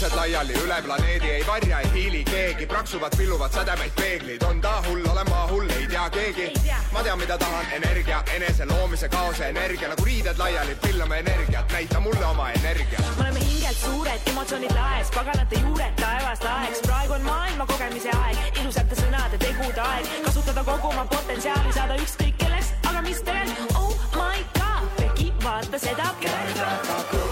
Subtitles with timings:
[0.00, 4.82] inimesed laiali üle planeedi ei varja, ei hiili keegi, praksuvad, pilluvad sädemeid peeglid, on ta
[4.86, 6.46] hull, olen ma hull, ei tea keegi.
[6.92, 12.00] ma tean, mida tahan, energia, enese loomise kaose energia, nagu riided laiali, pillame energiat, näita
[12.00, 13.00] mulle oma energiat.
[13.16, 18.60] me oleme hingelt suured, emotsioonid laes, paganate juured taevast aeg, praegu on maailma kogemise aeg,
[18.62, 23.92] ilusate sõnade, tegude aeg, kasutada kogu oma potentsiaali, saada ükskõik kelleks, aga mis tegelikult, oh
[24.16, 26.14] my god, Becky, vaata seda.
[26.24, 27.29] kergata go, go,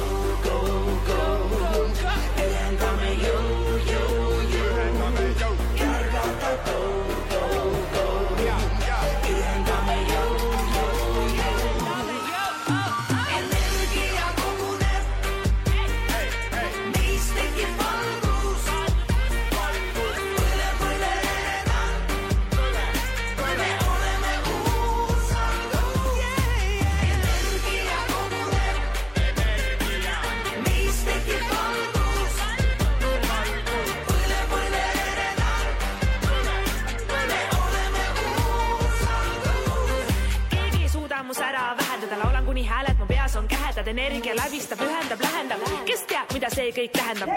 [43.89, 47.29] kähedad, energia läbistab, ühendab, lähendab, kes teab, mida see kõik tähendab?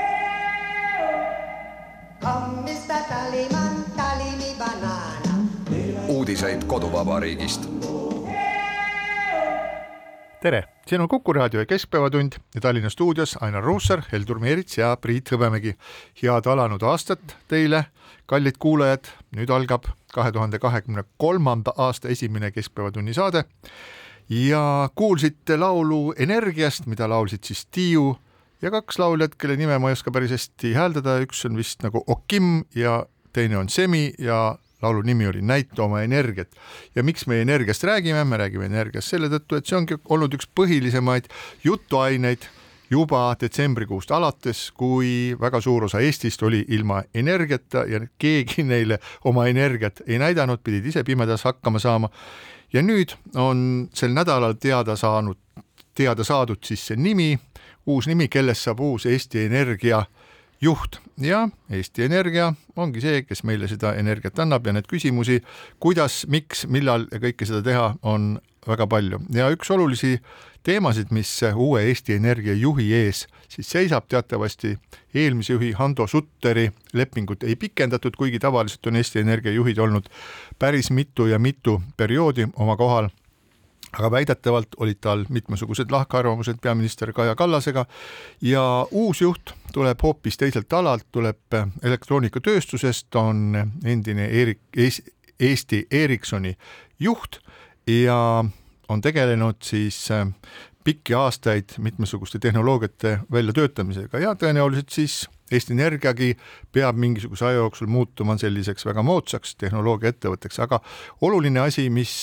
[4.59, 5.47] Banana.
[6.07, 7.67] uudiseid koduvabariigist.
[10.41, 15.31] tere, siin on Kuku raadio Keskpäevatund ja Tallinna stuudios Ainar Ruussaar, Heldur Meerits ja Priit
[15.31, 15.75] Hõbemägi.
[16.21, 17.85] head alanud aastat teile,
[18.25, 23.45] kallid kuulajad, nüüd algab kahe tuhande kahekümne kolmanda aasta esimene Keskpäevatunni saade
[24.29, 28.15] ja kuulsite laulu Energiast, mida laulsid siis Tiiu
[28.61, 32.03] ja kaks lauljat, kelle nime ma ei oska päris hästi hääldada, üks on vist nagu
[32.07, 36.49] Okim ja teine on Semi ja laulu nimi oli Näita oma energiat.
[36.95, 40.49] ja miks me energiast räägime, me räägime energiast selle tõttu, et see ongi olnud üks
[40.55, 41.29] põhilisemaid
[41.63, 42.49] jutuaineid
[42.91, 49.47] juba detsembrikuust alates, kui väga suur osa Eestist oli ilma energiata ja keegi neile oma
[49.47, 52.09] energiat ei näidanud, pidid ise pimedas hakkama saama.
[52.73, 55.37] Ja nüüd on sel nädalal teada saanud,
[55.95, 57.35] teada saadud siis see nimi,
[57.85, 60.05] uus nimi, kellest saab uus Eesti Energia
[60.61, 60.99] juht.
[61.17, 65.41] Ja Eesti Energia ongi see, kes meile seda energiat annab ja need küsimusi,
[65.79, 68.37] kuidas, miks, millal ja kõike seda teha, on
[68.67, 69.19] väga palju.
[69.33, 70.19] Ja üks olulisi
[70.63, 74.77] teemasid, mis uue Eesti Energia juhi ees siis seisab teatavasti
[75.13, 80.07] eelmise juhi Hando Sutteri lepingut ei pikendatud, kuigi tavaliselt on Eesti Energia juhid olnud
[80.59, 83.09] päris mitu ja mitu perioodi oma kohal.
[83.91, 87.85] Aga väidetavalt olid tal mitmesugused lahkarvamused peaminister Kaja Kallasega
[88.41, 94.61] ja uus juht tuleb hoopis teiselt alalt, tuleb elektroonikatööstusest, on endine Erik,
[95.39, 96.55] Eesti Ericssoni
[96.99, 97.41] juht
[97.87, 98.45] ja
[98.89, 100.09] on tegelenud siis
[100.83, 106.37] pikki aastaid mitmesuguste tehnoloogiate väljatöötamisega ja tõenäoliselt siis Eesti Energiagi
[106.71, 110.79] peab mingisuguse aja jooksul muutuma selliseks väga moodsaks tehnoloogiaettevõtteks, aga
[111.21, 112.13] oluline asi, mis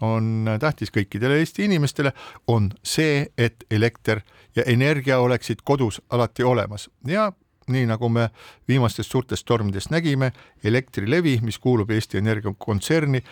[0.00, 2.12] on tähtis kõikidele Eesti inimestele,
[2.46, 4.22] on see, et elekter
[4.56, 6.86] ja energia oleksid kodus alati olemas.
[7.06, 7.32] Ja
[7.68, 8.28] nii nagu me
[8.68, 10.32] viimastest suurtest tormidest nägime,
[10.64, 13.22] Elektrilevi, mis kuulub Eesti Energia kontserni,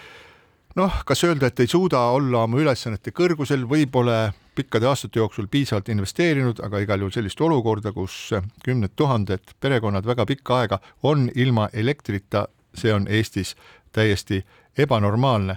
[0.78, 5.88] noh, kas öelda, et ei suuda olla oma ülesannete kõrgusel, võib-olla pikkade aastate jooksul piisavalt
[5.90, 8.32] investeerinud, aga igal juhul sellist olukorda, kus
[8.64, 13.54] kümned tuhanded perekonnad väga pikka aega on ilma elektrita, see on Eestis
[13.92, 14.44] täiesti
[14.78, 15.56] ebanormaalne.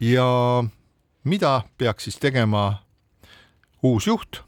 [0.00, 0.64] ja
[1.24, 2.82] mida peaks siis tegema
[3.82, 4.42] uus juht?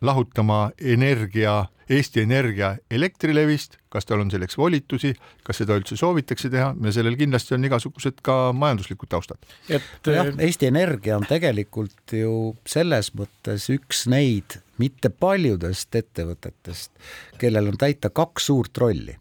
[0.00, 5.12] lahutama energia, Eesti Energia Elektrilevist, kas tal on selleks volitusi,
[5.46, 6.72] kas seda üldse soovitakse teha?
[6.82, 9.38] Ja sellel kindlasti on igasugused ka majanduslikud taustad.
[9.68, 16.90] et jah, Eesti Energia on tegelikult ju selles mõttes üks neid mitte paljudest ettevõtetest,
[17.38, 19.14] kellel on täita kaks suurt rolli,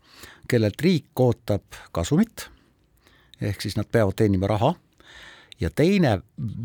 [0.50, 2.50] kellelt riik ootab kasumit,
[3.42, 4.74] ehk siis nad peavad teenima raha
[5.62, 6.20] ja teine,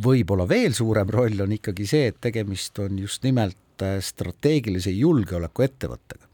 [0.04, 3.58] võib-olla veel suurem roll on ikkagi see, et tegemist on just nimelt
[4.00, 6.26] strateegilise julgeolekuettevõttega.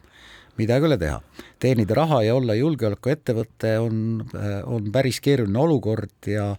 [0.57, 1.21] midagi ei ole teha,
[1.61, 4.25] teenida raha ja olla julgeolekuettevõte on,
[4.65, 6.55] on päris keeruline olukord ja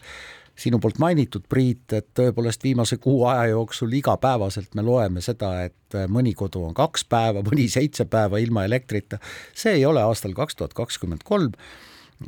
[0.57, 5.97] sinu poolt mainitud, Priit, et tõepoolest viimase kuu aja jooksul igapäevaselt me loeme seda, et
[6.09, 9.21] mõni kodu on kaks päeva, mõni seitse päeva ilma elektrita,
[9.53, 11.53] see ei ole aastal kaks tuhat kakskümmend kolm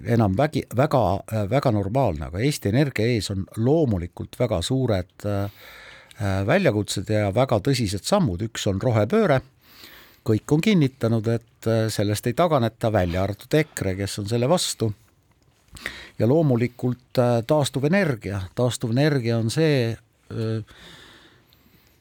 [0.06, 1.04] enam vägi, väga,
[1.50, 5.50] väga normaalne, aga Eesti Energia ees on loomulikult väga suured äh,
[6.19, 9.39] väljakutsed ja väga tõsised sammud, üks on rohepööre,
[10.27, 14.92] kõik on kinnitanud, et sellest ei taganeta, välja arvatud EKRE, kes on selle vastu.
[16.19, 19.95] Ja loomulikult taastuvenergia, taastuvenergia on see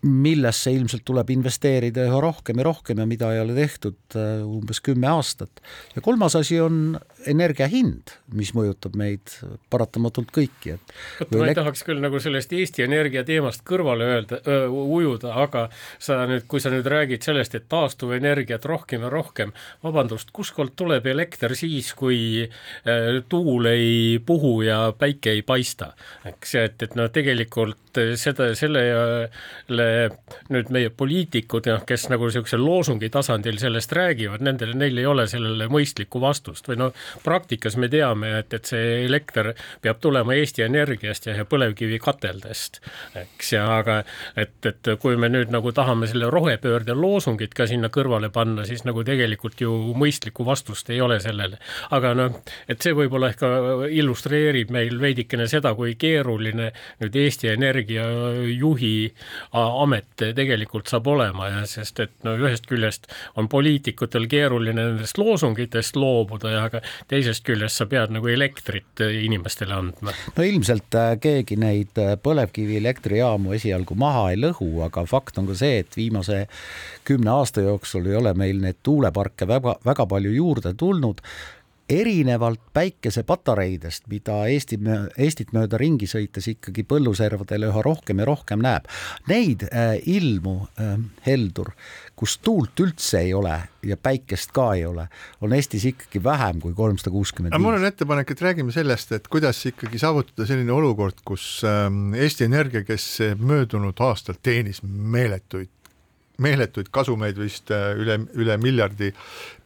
[0.06, 4.80] millesse ilmselt tuleb investeerida üha rohkem ja rohkem ja mida ei ole tehtud äh, umbes
[4.84, 5.62] kümme aastat.
[5.96, 9.32] ja kolmas asi on energia hind, mis mõjutab meid
[9.72, 14.40] paratamatult kõiki, et vot ma ei tahaks küll nagu sellest Eesti Energia teemast kõrvale öelda,
[14.68, 15.66] ujuda, aga
[15.98, 19.52] sa nüüd, kui sa nüüd räägid sellest, et taastuvenergiat rohkem ja rohkem,
[19.84, 22.46] vabandust, kuskohalt tuleb elekter siis, kui
[23.28, 25.92] tuul ei puhu ja päike ei paista,
[26.28, 29.86] eks, et, et no tegelikult seda, sellele
[30.52, 35.26] nüüd meie poliitikud, noh, kes nagu niisuguse loosungi tasandil sellest räägivad, nendel, neil ei ole
[35.30, 39.52] sellele mõistlikku vastust või noh, praktikas me teame, et, et see elekter
[39.84, 42.80] peab tulema Eesti Energiast ja, põlevkivikateldest,
[43.22, 44.00] eks, ja aga
[44.36, 48.84] et, et kui me nüüd nagu tahame selle rohepöörde loosungit ka sinna kõrvale panna, siis
[48.88, 51.58] nagu tegelikult ju mõistlikku vastust ei ole sellele.
[51.90, 53.44] aga noh, et see võib-olla ehk
[53.94, 56.70] illustreerib meil veidikene seda, kui keeruline
[57.02, 58.06] nüüd Eesti Energia
[58.52, 59.12] juhi
[59.52, 65.96] amet tegelikult saab olema ja sest et no ühest küljest on poliitikutel keeruline nendest loosungitest
[65.98, 70.14] loobuda ja aga teisest küljest sa pead nagu elektrit inimestele andma.
[70.36, 75.58] no ilmselt äh, keegi neid äh, põlevkivielektrijaamu esialgu maha ei lõhu, aga fakt on ka
[75.58, 76.46] see, et viimase
[77.08, 81.22] kümne aasta jooksul ei ole meil neid tuuleparke väga, väga palju juurde tulnud
[81.88, 84.78] erinevalt päikesepatareidest, mida Eesti,
[85.18, 88.88] Eestit mööda ringi sõites ikkagi põlluservadel üha rohkem ja rohkem näeb,
[89.30, 91.72] neid äh, ilmu äh,, Heldur,
[92.18, 93.56] kus tuult üldse ei ole
[93.86, 95.06] ja päikest ka ei ole,
[95.40, 97.64] on Eestis ikkagi vähem kui kolmsada kuuskümmend viis.
[97.64, 102.48] mul on ettepanek, et räägime sellest, et kuidas ikkagi saavutada selline olukord, kus ähm, Eesti
[102.50, 103.08] Energia, kes
[103.40, 105.72] möödunud aastal teenis meeletuid
[106.42, 109.10] meeletuid kasumeid vist äh, üle, üle miljardi,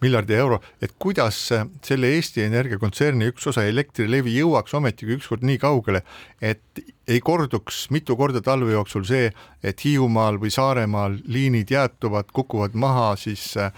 [0.03, 1.39] miljardi euro, et kuidas
[1.85, 6.03] selle Eesti Energia kontserni üks osa Elektrilevi jõuaks ometigi ükskord nii kaugele,
[6.41, 9.29] et ei korduks mitu korda talve jooksul see,
[9.63, 13.73] et Hiiumaal või Saaremaal liinid jäätuvad, kukuvad maha, siis äh,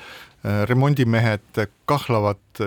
[0.69, 2.63] remondimehed kahlavad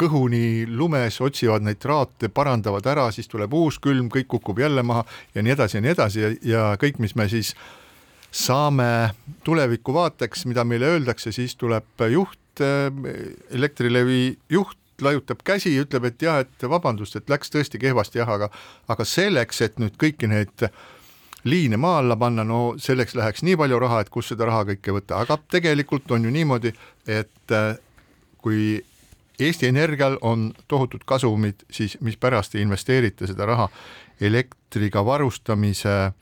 [0.00, 5.04] kõhuni lumes, otsivad neid traate, parandavad ära, siis tuleb uus külm, kõik kukub jälle maha
[5.34, 7.79] ja nii edasi ja nii edasi ja, ja kõik, mis me siis äh,
[8.30, 9.10] saame
[9.44, 12.38] tuleviku vaateks, mida meile öeldakse, siis tuleb juht,
[13.50, 18.50] Elektrilevi juht laiutab käsi, ütleb, et jah, et vabandust, et läks tõesti kehvasti jah, aga
[18.90, 20.66] aga selleks, et nüüd kõiki neid
[21.48, 24.92] liine maa alla panna, no selleks läheks nii palju raha, et kust seda raha kõike
[24.98, 26.74] võtta, aga tegelikult on ju niimoodi,
[27.08, 27.56] et
[28.42, 28.82] kui
[29.40, 33.70] Eesti Energial on tohutud kasumid, siis mispärast ei investeerita seda raha
[34.20, 36.12] elektriga varustamise äh,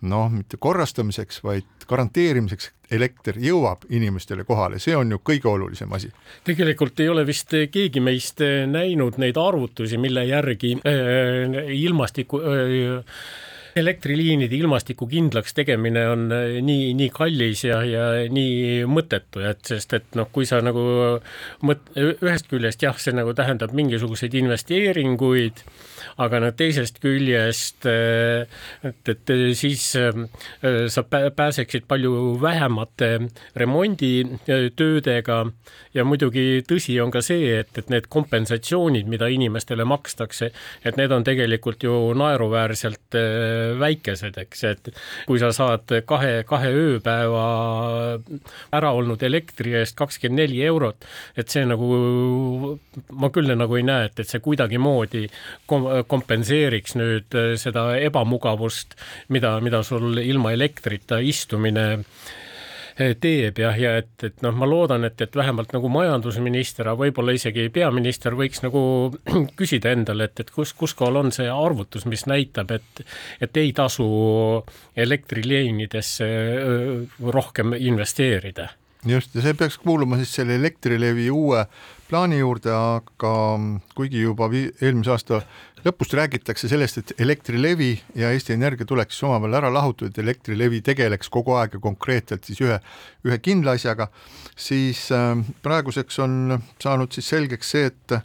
[0.00, 6.10] noh, mitte korrastamiseks, vaid garanteerimiseks, elekter jõuab inimestele kohale, see on ju kõige olulisem asi.
[6.44, 13.12] tegelikult ei ole vist keegi meist näinud neid arvutusi, mille järgi äh, ilmastiku äh,
[13.78, 19.94] elektriliinide ilmastiku kindlaks tegemine on äh, nii, nii kallis ja, ja nii mõttetu, et sest
[19.96, 20.82] et noh, kui sa nagu
[21.66, 25.62] mõt-, ühest küljest jah, see nagu tähendab mingisuguseid investeeringuid,
[26.22, 28.46] aga no teisest küljest, äh,
[28.86, 30.24] et, et siis äh,
[30.90, 33.12] sa pääseksid palju vähemate
[33.58, 35.38] remonditöödega
[35.94, 40.50] ja muidugi tõsi on ka see, et, et need kompensatsioonid, mida inimestele makstakse,
[40.84, 43.18] et need on tegelikult ju naeruväärselt
[43.80, 44.90] väikesed, eks, et
[45.28, 47.44] kui sa saad kahe, kahe ööpäeva
[48.74, 51.06] ära olnud elektri eest kakskümmend neli eurot,
[51.38, 52.78] et see nagu,
[53.18, 55.26] ma küll nagu ei näe, et, et see kuidagimoodi
[55.70, 58.98] kom-, kompenseeriks nüüd seda ebamugavust,
[59.34, 61.88] mida, mida sul ilma elektrita istumine
[62.98, 67.34] teeb jah, ja et, et noh, ma loodan, et, et vähemalt nagu majandusminister, aga võib-olla
[67.36, 68.80] isegi peaminister võiks nagu
[69.58, 73.04] küsida endale, et, et kus, kus kohal on see arvutus, mis näitab, et
[73.44, 74.08] et ei tasu
[74.96, 76.28] elektriliinidesse
[77.34, 78.68] rohkem investeerida.
[79.06, 81.62] Just, ja see peaks kuuluma siis selle Elektrilevi uue
[82.08, 83.32] plaani juurde, aga
[83.94, 85.40] kuigi juba eelmise aasta
[85.84, 90.80] lõpust räägitakse sellest, et Elektrilevi ja Eesti Energia tuleks siis omavahel ära lahutada, et Elektrilevi
[90.86, 92.80] tegeleks kogu aeg ja konkreetselt siis ühe,
[93.26, 94.08] ühe kindla asjaga,
[94.56, 98.18] siis äh, praeguseks on saanud siis selgeks see, et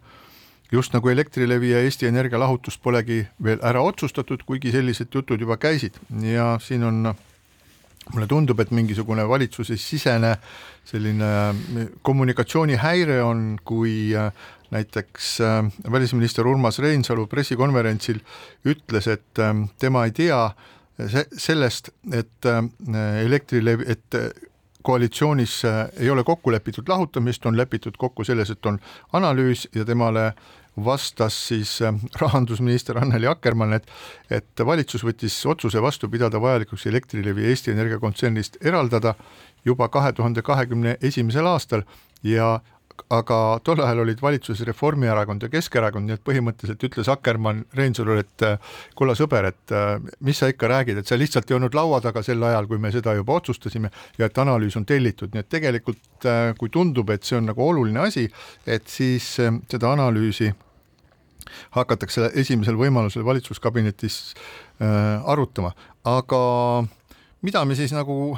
[0.73, 5.59] just nagu Elektrilevi ja Eesti Energia lahutus polegi veel ära otsustatud, kuigi sellised jutud juba
[5.61, 5.99] käisid.
[6.25, 7.13] Ja siin on
[8.11, 10.33] mulle tundub, et mingisugune valitsuse sisene
[10.85, 11.29] selline
[12.01, 14.31] kommunikatsioonihäire on, kui äh,
[14.73, 18.19] näiteks äh, välisminister Urmas Reinsalu pressikonverentsil
[18.65, 20.39] ütles, et ähm, tema ei tea,
[20.97, 22.63] see, sellest, et äh,
[23.25, 24.19] Elektrilevi, et
[24.83, 25.61] koalitsioonis
[25.99, 28.81] ei ole kokku lepitud lahutamist, on lepitud kokku selles, et on
[29.15, 30.33] analüüs ja temale
[30.85, 31.77] vastas siis
[32.19, 33.87] rahandusminister Anneli Akkermann, et
[34.31, 39.13] et valitsus võttis otsuse vastu pidada vajalikuks Elektrilevi Eesti Energia kontsernist eraldada
[39.65, 41.85] juba kahe tuhande kahekümne esimesel aastal
[42.23, 42.59] ja
[43.09, 48.45] aga tol ajal olid valitsuses Reformierakond ja Keskerakond, nii et põhimõtteliselt ütles Akkermann Reinsalule, et
[48.95, 49.75] kulla sõber, et
[50.23, 52.91] mis sa ikka räägid, et sa lihtsalt ei olnud laua taga sel ajal, kui me
[52.95, 57.37] seda juba otsustasime ja et analüüs on tellitud, nii et tegelikult kui tundub, et see
[57.37, 58.27] on nagu oluline asi,
[58.65, 60.53] et siis seda analüüsi
[61.75, 64.33] hakatakse esimesel võimalusel valitsuskabinetis
[64.79, 65.73] arutama,
[66.07, 66.43] aga
[67.43, 68.37] mida me siis nagu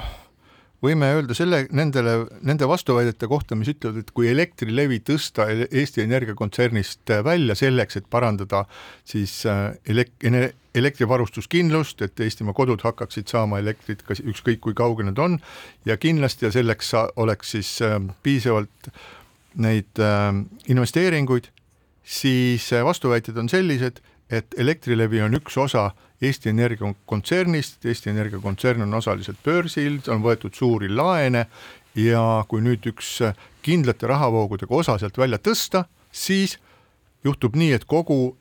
[0.86, 2.16] võime öelda selle, nendele,
[2.46, 8.08] nende vastuväidete kohta, mis ütlevad, et kui Elektrilevi tõsta Eesti Energia kontsernist välja selleks, et
[8.12, 8.64] parandada
[9.08, 10.16] siis äh, elek-,
[10.76, 15.38] elektrivarustuskindlust, et Eestimaa kodud hakkaksid saama elektrit ka ükskõik kui kaugel nad on
[15.88, 18.92] ja kindlasti ja selleks oleks siis äh, piisavalt
[19.56, 20.32] neid äh,
[20.72, 21.50] investeeringuid,
[22.06, 25.90] siis vastuväited on sellised, et Elektrilevi on üks osa
[26.22, 31.46] Eesti Energia kontsernist, Eesti Energia kontsern on osaliselt börsil, on võetud suuri laene
[31.96, 33.20] ja kui nüüd üks
[33.66, 36.58] kindlate rahavoogudega osa sealt välja tõsta, siis
[37.24, 38.36] juhtub nii, et kogu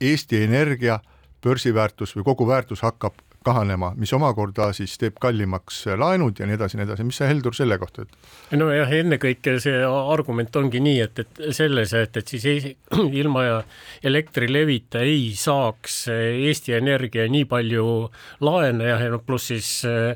[0.00, 1.00] Eesti Energia
[1.44, 6.78] börsiväärtus või kogu väärtus hakkab kahanema, mis omakorda siis teeb kallimaks laenud ja nii edasi,
[6.78, 8.32] nii edasi, mis sa, Heldur, selle kohta ütled?
[8.58, 12.74] nojah, ennekõike see argument ongi nii, et, et selles, et, et siis ei,
[13.22, 13.46] ilma
[14.04, 17.88] Elektrilevita ei saaks Eesti Energia nii palju
[18.44, 20.14] laene ja noh, pluss siis äh,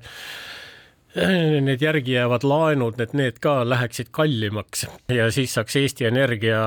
[1.65, 6.61] need järgi jäävad laenud, et need ka läheksid kallimaks ja siis saaks Eesti Energia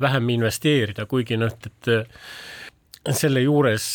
[0.00, 3.86] vähem investeerida, kuigi noh, et selle juures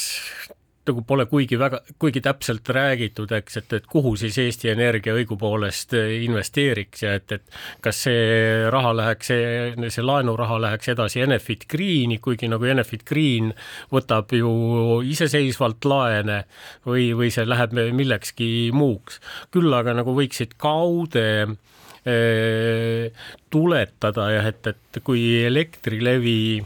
[0.89, 5.95] nagu pole kuigi väga, kuigi täpselt räägitud, eks, et, et kuhu siis Eesti Energia õigupoolest
[6.25, 12.19] investeeriks ja et, et kas see raha läheks, see, see laenuraha läheks edasi Enefit Greeni,
[12.23, 13.53] kuigi nagu Enefit Green
[13.93, 14.53] võtab ju
[15.05, 16.43] iseseisvalt laene
[16.87, 19.19] või, või see läheb millekski muuks.
[19.51, 21.27] küll aga nagu võiksid kaude
[22.05, 23.11] eh,
[23.49, 26.63] tuletada jah, et, et kui Elektrilevi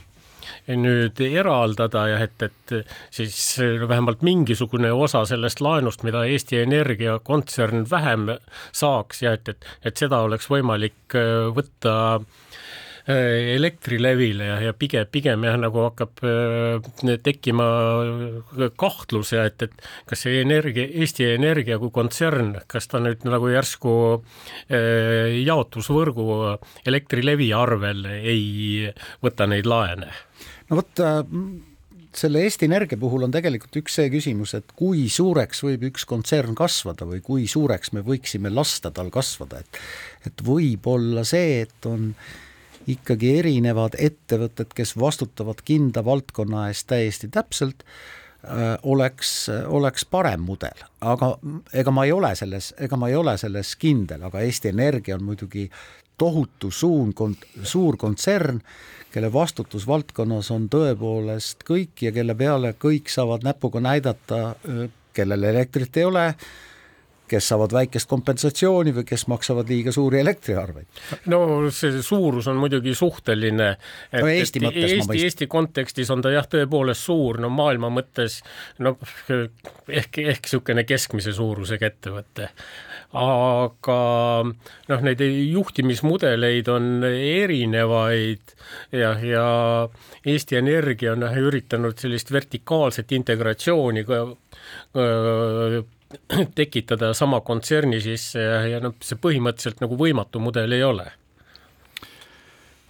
[0.78, 2.76] nüüd eraldada ja et, et
[3.14, 8.30] siis vähemalt mingisugune osa sellest laenust, mida Eesti Energia kontsern vähem
[8.72, 15.10] saaks ja et, et, et seda oleks võimalik äh, võtta äh, Elektrilevile ja, ja pigem,
[15.12, 17.68] pigem jah, nagu hakkab äh, tekkima
[18.78, 23.50] kahtlus ja et, et kas see energia, Eesti Energia kui kontsern, kas ta nüüd nagu
[23.50, 23.98] järsku
[24.70, 26.30] jaotusvõrgu
[26.86, 28.90] Elektrilevi arvel ei
[29.26, 30.14] võta neid laene
[30.70, 31.24] no vot äh,
[32.16, 36.58] selle Eesti Energia puhul on tegelikult üks see küsimus, et kui suureks võib üks kontsern
[36.58, 39.82] kasvada või kui suureks me võiksime lasta tal kasvada, et
[40.30, 42.14] et võib olla see, et on
[42.90, 47.86] ikkagi erinevad ettevõtted, kes vastutavad kindla valdkonna eest täiesti täpselt,
[48.44, 49.34] äh, oleks,
[49.68, 51.36] oleks parem mudel, aga
[51.74, 55.28] ega ma ei ole selles, ega ma ei ole selles kindel, aga Eesti Energia on
[55.30, 55.70] muidugi
[56.20, 57.14] tohutu suun,
[57.64, 58.60] suur kontsern
[59.14, 64.56] kelle vastutusvaldkonnas on tõepoolest kõik ja kelle peale kõik saavad näpuga näidata,
[65.14, 66.26] kellel elektrit ei ole,
[67.30, 71.02] kes saavad väikest kompensatsiooni või kes maksavad liiga suuri elektriarveid.
[71.32, 71.42] no
[71.74, 73.70] see suurus on muidugi suhteline.
[74.14, 75.24] no Eesti mõttes Eesti, ma mõistan.
[75.30, 78.42] Eesti kontekstis on ta jah, tõepoolest suur, no maailma mõttes
[78.80, 78.98] no
[79.30, 82.50] ehk, ehk niisugune keskmise suurusega ettevõte
[83.18, 84.00] aga
[84.46, 88.54] noh, neid juhtimismudeleid on erinevaid
[88.94, 89.46] ja, ja
[90.26, 94.26] Eesti Energia on üritanud sellist vertikaalset integratsiooni ka
[96.60, 101.08] tekitada sama kontserni sisse ja, ja noh, see põhimõtteliselt nagu võimatu mudel ei ole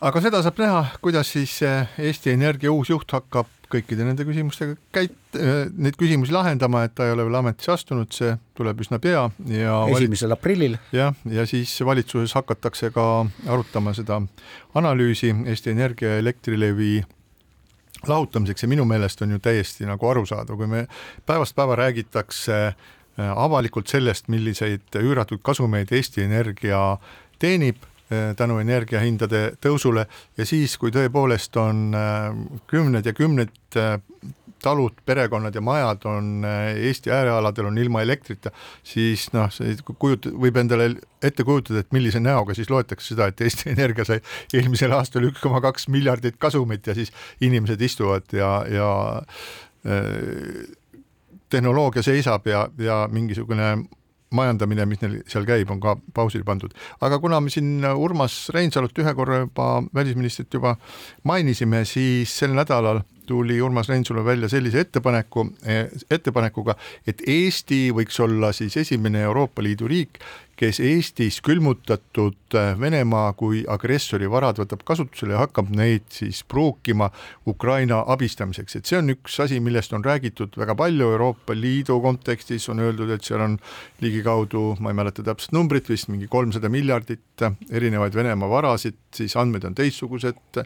[0.06, 5.38] aga seda saab näha, kuidas siis Eesti Energia uus juht hakkab kõikide nende küsimustega käit-,
[5.78, 9.76] neid küsimusi lahendama, et ta ei ole veel ametisse astunud, see tuleb üsna pea ja
[9.94, 10.80] esimesel aprillil.
[10.96, 13.06] jah, ja siis valitsuses hakatakse ka
[13.48, 14.22] arutama seda
[14.80, 17.04] analüüsi Eesti Energia ja Elektrilevi
[18.08, 20.86] lahutamiseks ja minu meelest on ju täiesti nagu arusaadav, kui me
[21.28, 22.88] päevast päeva räägitakse äh,
[23.20, 26.82] avalikult sellest, milliseid üüratuid kasumeid Eesti Energia
[27.40, 30.08] teenib, Eh, tänu energiahindade tõusule.
[30.38, 32.40] Ja siis, kui tõepoolest on eh,
[32.72, 33.52] kümned ja kümned
[34.60, 38.50] talud, perekonnad ja majad on Eesti äärealadel on ilma elektrita,
[38.84, 39.48] siis noh,
[40.02, 40.90] kujut-, võib endale
[41.24, 44.20] ette kujutada, et millise näoga siis loetakse seda, et Eesti Energia sai
[44.58, 47.14] eelmisel aastal üks koma kaks miljardit kasumit ja siis
[47.46, 48.90] inimesed istuvad ja, ja
[51.50, 53.76] tehnoloogia seisab ja, ja mingisugune
[54.36, 56.74] majandamine, mis neil seal käib, on ka pausile pandud.
[57.02, 60.76] aga kuna me siin Urmas Reinsalut ühe korra juba, välisministrit juba
[61.24, 65.46] mainisime, siis sel nädalal tuli Urmas Reinsalu välja sellise ettepaneku,
[66.12, 66.76] ettepanekuga,
[67.08, 70.22] et Eesti võiks olla siis esimene Euroopa Liidu riik,
[70.60, 77.08] kes Eestis külmutatud Venemaa kui agressori varad võtab kasutusele ja hakkab neid siis pruukima
[77.48, 82.68] Ukraina abistamiseks, et see on üks asi, millest on räägitud väga palju Euroopa Liidu kontekstis,
[82.74, 83.60] on öeldud, et seal on
[84.04, 89.64] ligikaudu, ma ei mäleta täpset numbrit, vist mingi kolmsada miljardit erinevaid Venemaa varasid, siis andmed
[89.70, 90.60] on teistsugused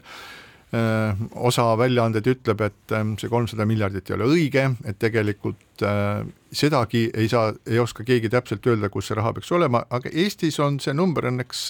[1.34, 7.06] osa väljaandeid ütleb, et ähm, see kolmsada miljardit ei ole õige, et tegelikult äh, sedagi
[7.14, 10.80] ei saa, ei oska keegi täpselt öelda, kus see raha peaks olema, aga Eestis on
[10.82, 11.68] see number õnneks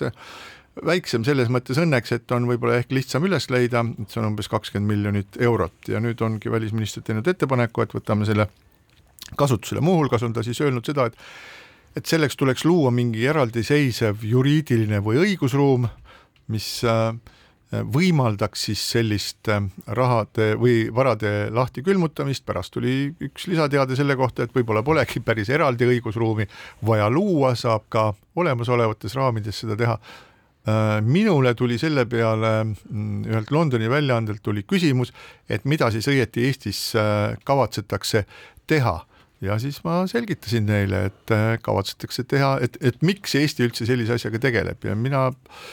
[0.83, 4.49] väiksem selles mõttes õnneks, et on võib-olla ehk lihtsam üles leida, et see on umbes
[4.51, 5.77] kakskümmend miljonit eurot.
[5.91, 8.49] Ja nüüd ongi välisminister teinud ettepaneku, et võtame selle
[9.39, 11.21] kasutusele, muuhulgas on ta siis öelnud seda, et
[11.95, 15.85] et selleks tuleks luua mingi eraldiseisev juriidiline või õigusruum,
[16.51, 17.13] mis äh,
[17.83, 19.62] võimaldaks siis sellist äh,
[19.97, 25.50] rahade või varade lahti külmutamist, pärast tuli üks lisateade selle kohta, et võib-olla polegi päris
[25.52, 26.47] eraldi õigusruumi.
[26.87, 29.97] Vaja luua, saab ka olemasolevates raamides seda teha.
[30.69, 35.14] Äh, minule tuli selle peale mm, ühelt Londoni väljaandelt tuli küsimus,
[35.49, 38.26] et mida siis õieti Eestis äh, kavatsetakse
[38.66, 38.99] teha.
[39.45, 44.38] Ja siis ma selgitasin neile, et kavatsetakse teha, et, et miks Eesti üldse sellise asjaga
[44.40, 44.87] tegeleb.
[44.88, 45.66] Ja mina äh,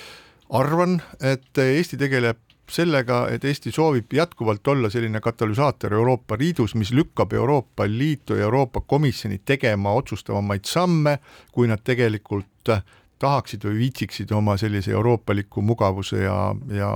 [0.51, 2.39] arvan, et Eesti tegeleb
[2.72, 8.48] sellega, et Eesti soovib jätkuvalt olla selline katalüsaator Euroopa Liidus, mis lükkab Euroopa Liitu ja
[8.48, 11.20] Euroopa Komisjoni tegema otsustavamaid samme,
[11.51, 12.72] kui nad tegelikult
[13.22, 16.38] tahaksid või viitsiksid oma sellise euroopaliku mugavuse ja,
[16.74, 16.91] ja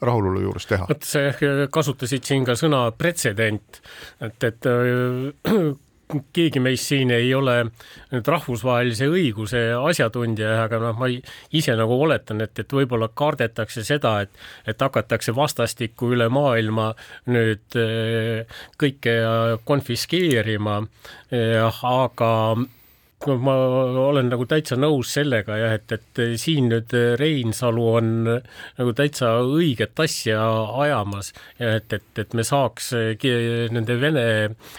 [0.00, 0.86] rahulolu juures teha.
[0.88, 1.24] vot sa
[1.72, 3.80] kasutasid siin ka sõna pretsedent,
[4.22, 4.70] et, et
[6.34, 7.56] keegi meist siin ei ole
[8.10, 14.16] nüüd rahvusvahelise õiguse asjatundja, aga noh, ma ise nagu oletan, et, et võib-olla kardetakse seda,
[14.26, 16.90] et, et hakatakse vastastikku üle maailma
[17.30, 19.16] nüüd eh, kõike
[19.68, 20.80] konfiskeerima,
[21.30, 21.60] eh,
[23.20, 23.54] aga ma
[24.08, 30.00] olen nagu täitsa nõus sellega jah, et, et siin nüüd Reinsalu on nagu täitsa õiget
[30.00, 30.40] asja
[30.80, 32.94] ajamas ja et, et, et me saaks
[33.76, 34.24] nende Vene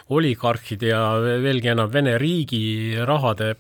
[0.10, 3.54] oligarhide ja veelgi enam Vene riigi rahade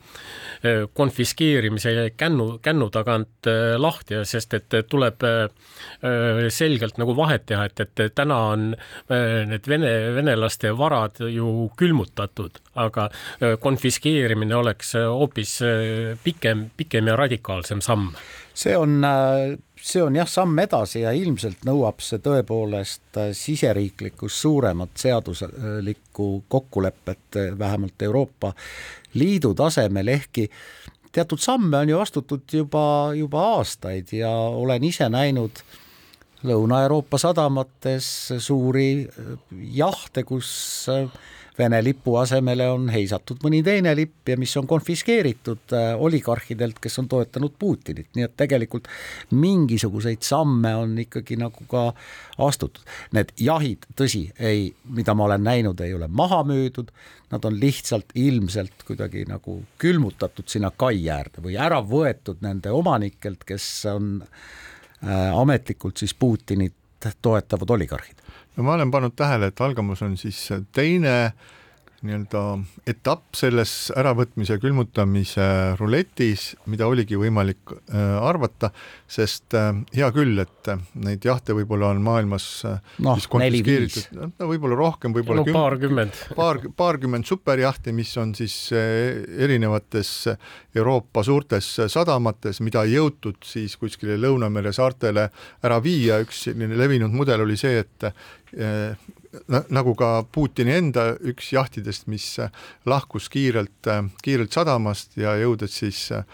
[0.93, 3.49] konfiskeerimise kännu, kännu tagant
[3.81, 5.23] lahti, sest et tuleb
[6.53, 8.67] selgelt nagu vahet teha, et, et täna on
[9.49, 13.07] need vene, venelaste varad ju külmutatud, aga
[13.61, 15.59] konfiskeerimine oleks hoopis
[16.23, 18.13] pikem, pikem ja radikaalsem samm.
[18.53, 19.01] see on
[19.81, 28.01] see on jah, samm edasi ja ilmselt nõuab see tõepoolest siseriiklikust suuremat seaduslikku kokkulepet, vähemalt
[28.01, 28.53] Euroopa
[29.13, 30.47] Liidu tasemel, ehkki
[31.11, 35.63] teatud samme on ju astutud juba, juba aastaid ja olen ise näinud
[36.47, 38.05] Lõuna-Euroopa sadamates
[38.41, 39.05] suuri
[39.77, 40.87] jahte, kus
[41.61, 46.97] Vene lipu asemele on heisatud mõni teine lipp ja mis on konfiskeeritud äh, oligarhidelt, kes
[47.01, 48.87] on toetanud Putinit, nii et tegelikult
[49.37, 51.83] mingisuguseid samme on ikkagi nagu ka
[52.41, 52.81] astutud.
[53.13, 56.89] Need jahid, tõsi, ei, mida ma olen näinud, ei ole maha müüdud,
[57.31, 63.45] nad on lihtsalt ilmselt kuidagi nagu külmutatud sinna kai äärde või ära võetud nende omanikelt,
[63.45, 66.73] kes on äh, ametlikult siis Putinit
[67.21, 68.20] toetavad oligarhid
[68.55, 70.39] no ma olen pannud tähele, et algamas on siis
[70.71, 71.33] teine
[72.05, 72.41] nii-öelda
[72.89, 75.45] etapp selles äravõtmise külmutamise
[75.77, 78.71] ruletis, mida oligi võimalik äh, arvata,
[79.11, 84.79] sest äh, hea küll, et neid jahte võib-olla on maailmas äh, no, neli-viis, no võib-olla
[84.79, 90.13] rohkem, võib-olla no, paarkümmend, paar, paarkümmend superjahti, mis on siis erinevates
[90.75, 95.29] Euroopa suurtes sadamates, mida ei jõutud siis kuskile Lõunamere saartele
[95.61, 98.09] ära viia, üks selline levinud mudel oli see, et
[99.71, 102.25] nagu ka Putini enda üks jahtidest, mis
[102.89, 103.87] lahkus kiirelt,
[104.23, 106.25] kiirelt sadamast ja jõudes siis äh,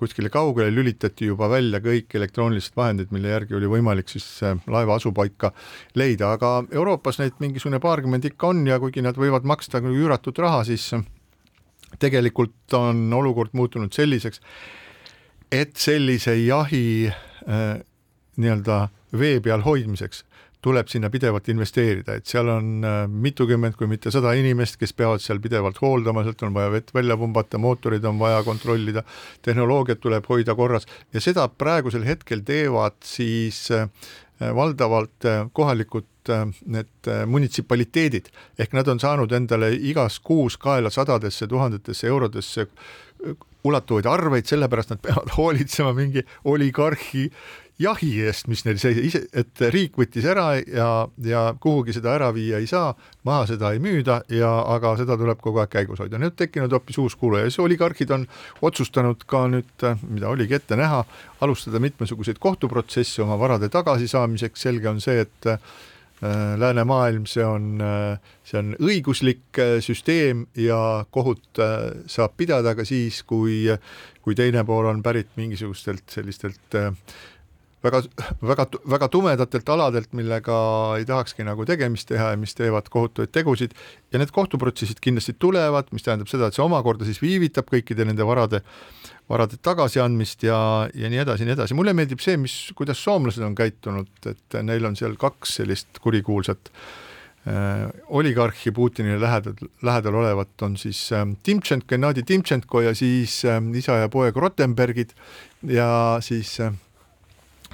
[0.00, 4.98] kuskile kaugele, lülitati juba välja kõik elektroonilised vahendid, mille järgi oli võimalik siis äh, laeva
[4.98, 5.52] asupaika
[5.98, 10.64] leida, aga Euroopas neid mingisugune paarkümmend ikka on ja kuigi nad võivad maksta üüratud raha,
[10.66, 10.90] siis
[12.02, 14.40] tegelikult on olukord muutunud selliseks,
[15.52, 17.82] et sellise jahi äh,
[18.34, 20.24] nii-öelda vee peal hoidmiseks
[20.64, 25.22] tuleb sinna pidevalt investeerida, et seal on äh, mitukümmend, kui mitte sada inimest, kes peavad
[25.22, 29.04] seal pidevalt hooldama, sealt on vaja vett välja pumbata, mootorid on vaja kontrollida,
[29.44, 33.88] tehnoloogiat tuleb hoida korras ja seda praegusel hetkel teevad siis äh,
[34.40, 35.24] valdavalt
[35.54, 36.08] kohalikud
[36.74, 38.30] need munitsipaliteedid.
[38.58, 42.66] Ehk nad on saanud endale igas kuus kaela sadadesse tuhandetesse eurodesse
[43.64, 47.28] ulatuvaid arveid, sellepärast nad peavad hoolitsema mingi oligarhi
[47.80, 50.88] jahi eest, mis neil see ise, et riik võttis ära ja,
[51.26, 52.92] ja kuhugi seda ära viia ei saa,
[53.26, 56.20] maha seda ei müüda ja, aga seda tuleb kogu aeg käigus hoida.
[56.22, 58.28] nüüd tekkinud hoopis uus kulu ja siis oligarhid on
[58.62, 61.02] otsustanud ka nüüd, mida oligi ette näha,
[61.42, 65.74] alustada mitmesuguseid kohtuprotsesse oma varade tagasisaamiseks, selge on see, et äh,
[66.62, 71.62] läänemaailm, see on, äh, see on õiguslik äh, süsteem ja kohut
[72.06, 73.64] saab pidada ka siis, kui,
[74.22, 76.92] kui teine pool on pärit mingisugustelt sellistelt äh,
[77.84, 78.00] väga,
[78.44, 80.56] väga, väga tumedatelt aladelt, millega
[80.98, 83.76] ei tahakski nagu tegemist teha ja mis teevad kohutavaid tegusid
[84.12, 88.26] ja need kohtuprotsessid kindlasti tulevad, mis tähendab seda, et see omakorda siis viivitab kõikide nende
[88.26, 88.62] varade,
[89.30, 90.58] varade tagasiandmist ja,
[90.94, 91.78] ja nii edasi ja nii edasi.
[91.78, 96.72] mulle meeldib see, mis, kuidas soomlased on käitunud, et neil on seal kaks sellist kurikuulsat
[97.48, 103.60] äh, oligarhi Putinile lähedal, lähedal olevat on siis äh, Timtšenko, Gennadi Timtšenko ja siis äh,
[103.76, 105.12] isa ja poeg Rottenbergid
[105.68, 105.90] ja
[106.24, 106.72] siis Äh,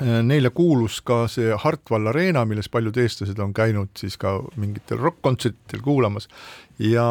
[0.00, 5.82] neile kuulus ka see Hartwall Arena, milles paljud eestlased on käinud siis ka mingitel rokk-kontsertidel
[5.84, 6.30] kuulamas
[6.80, 7.04] ja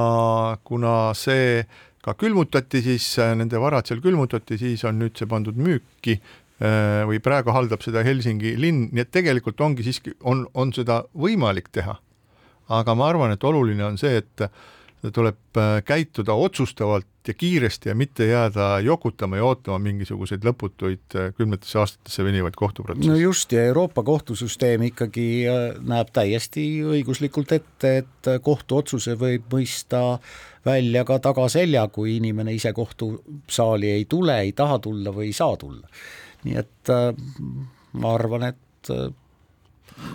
[0.65, 1.63] kuna see
[2.06, 7.04] ka külmutati, siis äh, nende varad seal külmutati, siis on nüüd see pandud müüki äh,
[7.10, 11.71] või praegu haldab seda Helsingi linn, nii et tegelikult ongi siiski, on, on seda võimalik
[11.75, 11.99] teha.
[12.69, 14.43] aga ma arvan, et oluline on see, et
[15.14, 21.30] tuleb äh, käituda otsustavalt ja kiiresti ja mitte jääda jokutama ja ootama mingisuguseid lõputuid äh,
[21.38, 23.12] kümnetesse aastatesse venivaid kohtuprotsesse.
[23.12, 30.20] no just, ja Euroopa kohtusüsteem ikkagi äh, näeb täiesti õiguslikult ette, et kohtuotsuse võib mõista
[30.66, 35.56] välja ka tagaselja, kui inimene ise kohtusaali ei tule, ei taha tulla või ei saa
[35.58, 35.88] tulla.
[36.44, 36.92] nii et
[38.00, 38.92] ma arvan, et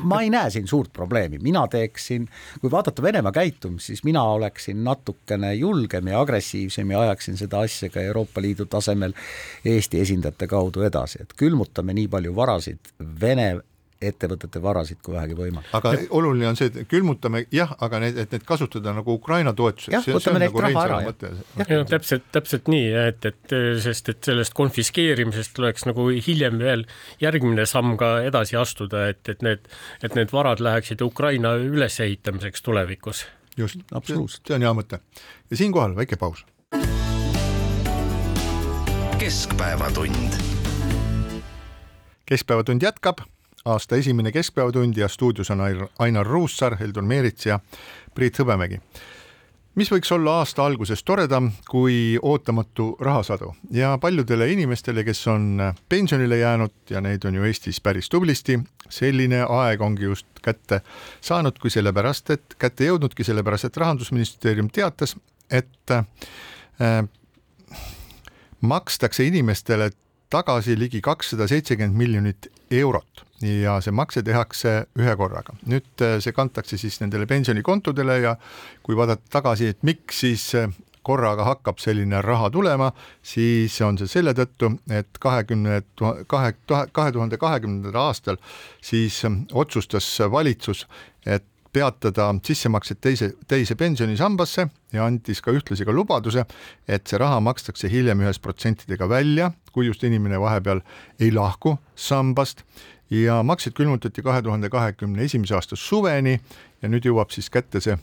[0.03, 2.29] ma ei näe siin suurt probleemi, mina teeksin,
[2.61, 7.91] kui vaadata Venemaa käitumist, siis mina oleksin natukene julgem ja agressiivsem ja ajaksin seda asja
[7.91, 9.15] ka Euroopa Liidu tasemel
[9.65, 13.55] Eesti esindajate kaudu edasi, et külmutame nii palju varasid Vene
[14.03, 15.69] ettevõtete varasid, kui vähegi võimalik.
[15.77, 19.95] aga oluline on see, et külmutame jah, aga need, et need kasutada nagu Ukraina toetuseks.
[19.95, 20.99] jah, võtame neilt nagu raha ära,
[21.59, 21.71] jah.
[21.71, 26.87] ja täpselt, täpselt nii, et, et sest et sellest konfiskeerimisest tuleks nagu hiljem veel
[27.23, 29.69] järgmine samm ka edasi astuda, et, et need,
[30.03, 33.27] et need varad läheksid Ukraina ülesehitamiseks tulevikus.
[33.57, 35.01] just, absoluutselt, see on hea mõte.
[35.51, 36.45] ja siinkohal väike paus.
[39.19, 40.43] keskpäevatund
[42.27, 43.23] keskpäevatund jätkab
[43.65, 45.61] aasta esimene Keskpäevatund ja stuudios on
[45.99, 47.61] Ainar Ruussaar, Heldur Meerits ja
[48.15, 48.81] Priit Hõbemägi.
[49.75, 56.39] mis võiks olla aasta alguses toredam kui ootamatu rahasadu ja paljudele inimestele, kes on pensionile
[56.39, 60.81] jäänud ja neid on ju Eestis päris tublisti, selline aeg ongi just kätte
[61.21, 65.17] saanud, kui sellepärast, et kätte jõudnudki sellepärast, et rahandusministeerium teatas,
[65.51, 67.09] et äh,
[68.61, 69.91] makstakse inimestele
[70.31, 75.57] tagasi ligi kakssada seitsekümmend miljonit eurot ja see makse tehakse ühe korraga.
[75.67, 78.37] nüüd äh, see kantakse siis nendele pensionikontodele ja
[78.83, 80.69] kui vaadata tagasi, et miks siis äh,
[81.05, 82.93] korraga hakkab selline raha tulema,
[83.23, 85.83] siis on see selle tõttu, et kahekümne,
[86.27, 88.39] kahe, kahe tuhande kahekümnendal aastal
[88.81, 90.87] siis äh, otsustas valitsus,
[91.27, 91.45] et
[91.75, 96.45] peatada sissemaksed teise, teise pensionisambasse ja andis ka ühtlasi ka lubaduse,
[96.87, 100.85] et see raha makstakse hiljem ühes protsentidega välja, kui just inimene vahepeal
[101.19, 102.63] ei lahku sambast
[103.23, 106.39] ja maksed külmutati kahe tuhande kahekümne esimese aasta suveni
[106.83, 107.97] ja nüüd jõuab siis kätte see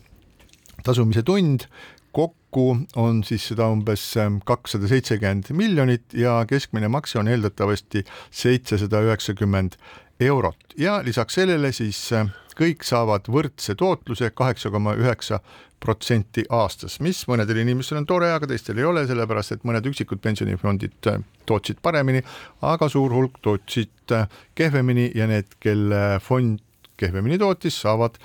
[0.86, 1.67] tasumise tund,
[2.12, 2.65] kokku
[3.00, 4.04] on siis seda umbes
[4.47, 9.78] kakssada seitsekümmend miljonit ja keskmine makse on eeldatavasti seitsesada üheksakümmend
[10.27, 10.75] eurot.
[10.77, 12.10] Ja lisaks sellele siis
[12.57, 15.39] kõik saavad võrdse tootluse kaheksa koma üheksa
[15.81, 20.21] protsenti aastas, mis mõnedel inimestel on tore, aga teistel ei ole, sellepärast et mõned üksikud
[20.21, 22.21] pensionifondid äh, tootsid paremini,
[22.69, 26.62] aga suur hulk tootsid äh, kehvemini ja need, kelle fond
[27.01, 28.19] kehvemini tootis, saavad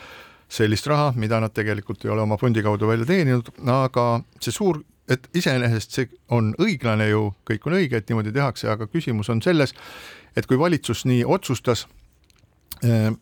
[0.53, 4.07] sellist raha, mida nad tegelikult ei ole oma fondi kaudu välja teeninud, aga
[4.37, 8.89] see suur et iseenesest see on õiglane ju, kõik on õige, et niimoodi tehakse, aga
[8.91, 9.75] küsimus on selles,
[10.37, 11.87] et kui valitsus nii otsustas,
[12.85, 13.13] äh,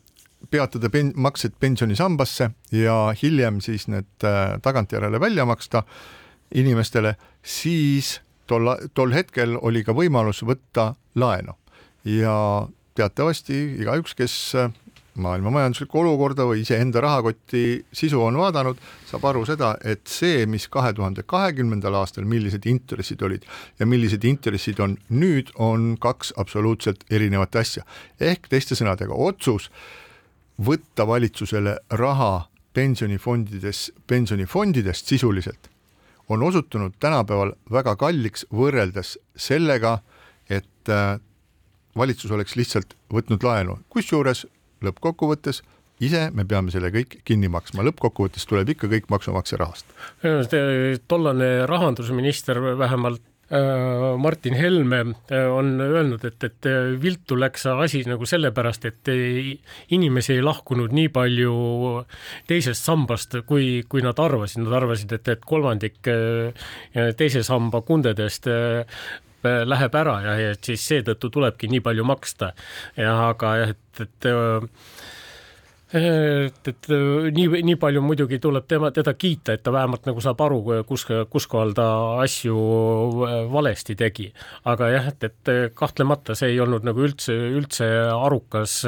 [0.50, 5.82] peatada pen-, maksed pensionisambasse ja hiljem siis need äh, tagantjärele välja maksta
[6.54, 11.56] inimestele, siis tol, tol hetkel oli ka võimalus võtta laenu.
[12.04, 14.72] Ja teatavasti igaüks, kes äh,
[15.14, 20.66] maailma majanduslikku olukorda või iseenda rahakoti sisu on vaadanud, saab aru seda, et see, mis
[20.72, 23.44] kahe tuhande kahekümnendal aastal, millised intressid olid
[23.78, 27.84] ja millised intressid on nüüd, on kaks absoluutselt erinevat asja.
[28.20, 29.70] ehk teiste sõnadega, otsus
[30.58, 35.70] võtta valitsusele raha pensionifondides, pensionifondidest sisuliselt
[36.28, 39.98] on osutunud tänapäeval väga kalliks võrreldes sellega,
[40.50, 41.20] et äh,
[41.96, 44.46] valitsus oleks lihtsalt võtnud laenu, kusjuures
[44.86, 45.62] lõppkokkuvõttes
[46.02, 49.94] ise me peame selle kõik kinni maksma, lõppkokkuvõttes tuleb ikka kõik maksumaksja rahast.
[51.08, 56.70] tollane rahandusminister vähemalt äh, Martin Helme äh, on öelnud, et, et
[57.00, 59.12] viltu läks see asi nagu sellepärast, et
[59.94, 61.54] inimesi ei lahkunud nii palju
[62.50, 66.02] teisest sambast, kui, kui nad arvasid, nad arvasid, et, et kolmandik
[67.16, 68.50] teise samba kundedest
[69.44, 72.52] läheb ära ja, ja siis seetõttu tulebki nii palju maksta.
[72.96, 74.32] ja aga jah, et, et
[75.94, 76.88] et, et
[77.34, 81.06] nii, nii palju muidugi tuleb tema, teda kiita, et ta vähemalt nagu saab aru, kus,
[81.30, 81.86] kus kohal ta
[82.24, 82.56] asju
[83.52, 84.30] valesti tegi.
[84.70, 88.80] aga jah, et, et kahtlemata see ei olnud nagu üldse, üldse arukas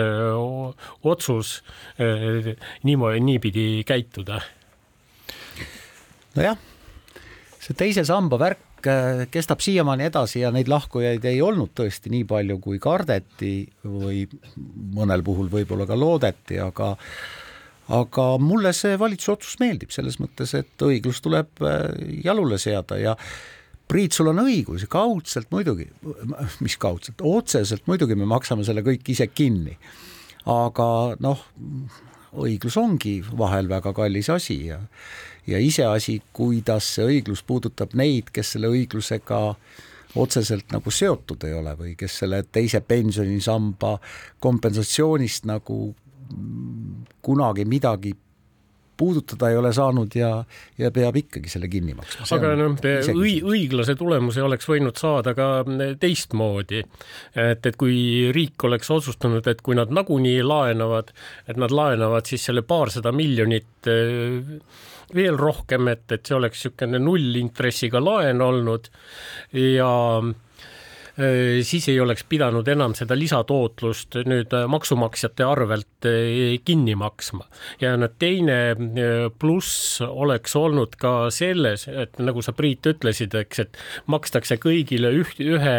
[1.07, 1.61] otsus
[2.85, 4.41] niimoodi, niipidi käituda.
[6.37, 6.59] nojah,
[7.61, 12.25] see teise samba värk värk kestab siiamaani edasi ja neid lahkujaid ei olnud tõesti nii
[12.29, 14.25] palju, kui kardeti või
[14.95, 16.95] mõnel puhul võib-olla ka loodeti, aga
[17.97, 21.85] aga mulle see valitsuse otsus meeldib selles mõttes, et õiglus tuleb äh,
[22.25, 23.15] jalule seada ja
[23.87, 25.85] Priit, sul on õigus, kaudselt muidugi,
[26.59, 29.77] mis kaudselt, otseselt muidugi me maksame selle kõik ise kinni.
[30.47, 31.45] aga noh,
[32.35, 34.81] õiglus ongi vahel väga kallis asi ja
[35.47, 39.41] ja iseasi, kuidas see õiglus puudutab neid, kes selle õiglusega
[40.17, 43.97] otseselt nagu seotud ei ole või kes selle teise pensionisamba
[44.41, 45.81] kompensatsioonist nagu
[47.23, 48.15] kunagi midagi
[48.97, 50.31] puudutada ei ole saanud ja,
[50.79, 52.27] ja peab ikkagi selle kinni maksma.
[52.37, 52.77] aga noh,
[53.13, 55.49] õi-, õiglase tulemuse oleks võinud saada ka
[56.01, 56.83] teistmoodi.
[57.37, 61.13] et, et kui riik oleks otsustanud, et kui nad nagunii laenavad,
[61.47, 63.91] et nad laenavad siis selle paarsada miljonit
[65.15, 68.91] veel rohkem, et, et see oleks niisugune nullintressiga laen olnud.
[69.53, 70.35] Ja äh,
[71.63, 77.47] siis ei oleks pidanud enam seda lisatootlust nüüd äh, maksumaksjate arvelt äh, kinni maksma.
[77.81, 78.77] ja no teine
[79.39, 85.41] pluss oleks olnud ka selles, et nagu sa, Priit, ütlesid, eks, et makstakse kõigile üht,
[85.41, 85.79] ühe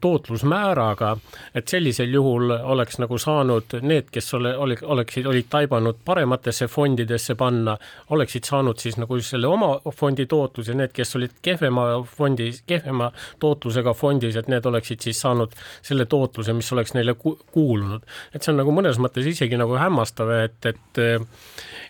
[0.00, 1.14] tootlusmääraga,
[1.56, 7.34] et sellisel juhul oleks nagu saanud need, kes ole, ole, oleksid, olid taibanud parematesse fondidesse
[7.40, 7.78] panna,
[8.12, 13.08] oleksid saanud siis nagu selle oma fondi tootluse, need, kes olid kehvema fondi, kehvema
[13.40, 18.02] tootlusega fondis, et need oleksid siis saanud selle tootluse, mis oleks neile ku kuulunud.
[18.34, 21.02] et see on nagu mõnes mõttes isegi nagu hämmastav, et, et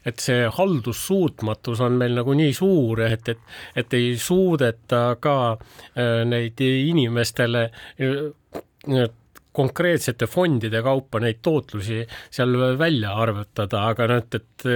[0.07, 3.43] et see haldussuutmatus on meil nagu nii suur, et, et,
[3.77, 5.37] et ei suudeta ka
[5.97, 7.71] neid neid inimestele
[9.53, 14.67] konkreetsete fondide kaupa neid tootlusi seal välja arvutada, aga noh, et, et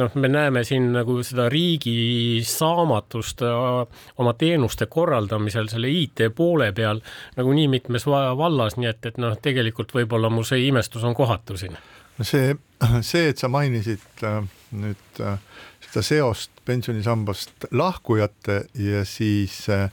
[0.00, 7.02] noh, me näeme siin nagu seda riigi saamatust oma teenuste korraldamisel selle IT poole peal
[7.36, 11.58] nagu nii mitmes vallas, nii et, et noh, tegelikult võib-olla mu see imestus on kohatu
[11.60, 11.76] siin.
[12.22, 12.54] see,
[13.12, 14.42] see, et sa mainisid äh,
[14.76, 15.38] nüüd äh,
[15.86, 19.88] seda seost pensionisambast lahkujate ja siis äh,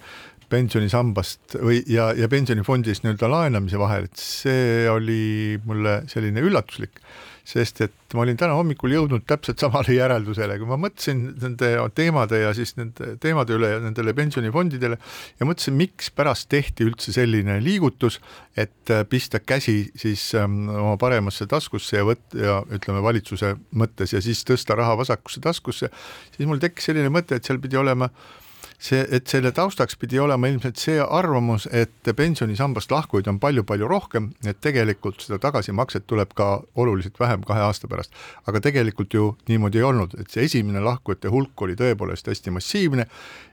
[0.49, 7.01] pensionisambast või, ja, ja pensionifondist nii-öelda laenamise vahel, et see oli mulle selline üllatuslik,
[7.47, 12.41] sest et ma olin täna hommikul jõudnud täpselt samale järeldusele, kui ma mõtlesin nende teemade
[12.41, 14.97] ja siis nende teemade üle ja nendele pensionifondidele
[15.39, 18.19] ja mõtlesin, mikspärast tehti üldse selline liigutus,
[18.59, 24.23] et pista käsi siis ähm, oma paremasse taskusse ja võt- ja ütleme valitsuse mõttes ja
[24.23, 25.91] siis tõsta raha vasakusse taskusse,
[26.35, 28.35] siis mul tekkis selline mõte, et seal pidi olema äh,
[28.77, 34.31] see, et selle taustaks pidi olema ilmselt see arvamus, et pensionisambast lahkujaid on palju-palju rohkem,
[34.45, 38.13] et tegelikult seda tagasimakset tuleb ka oluliselt vähem kahe aasta pärast.
[38.45, 43.07] aga tegelikult ju niimoodi ei olnud, et see esimene lahkujate hulk oli tõepoolest hästi massiivne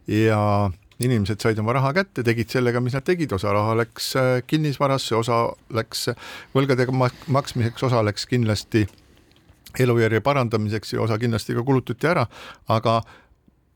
[0.07, 0.71] ja
[1.03, 5.17] inimesed said oma raha kätte, tegid sellega, mis nad tegid, osa raha läks äh, kinnisvarasse,
[5.17, 6.11] osa läks
[6.55, 8.87] võlgade maksmiseks, osa läks kindlasti
[9.81, 12.27] elujärje parandamiseks ja osa kindlasti ka kulutati ära,
[12.71, 13.01] aga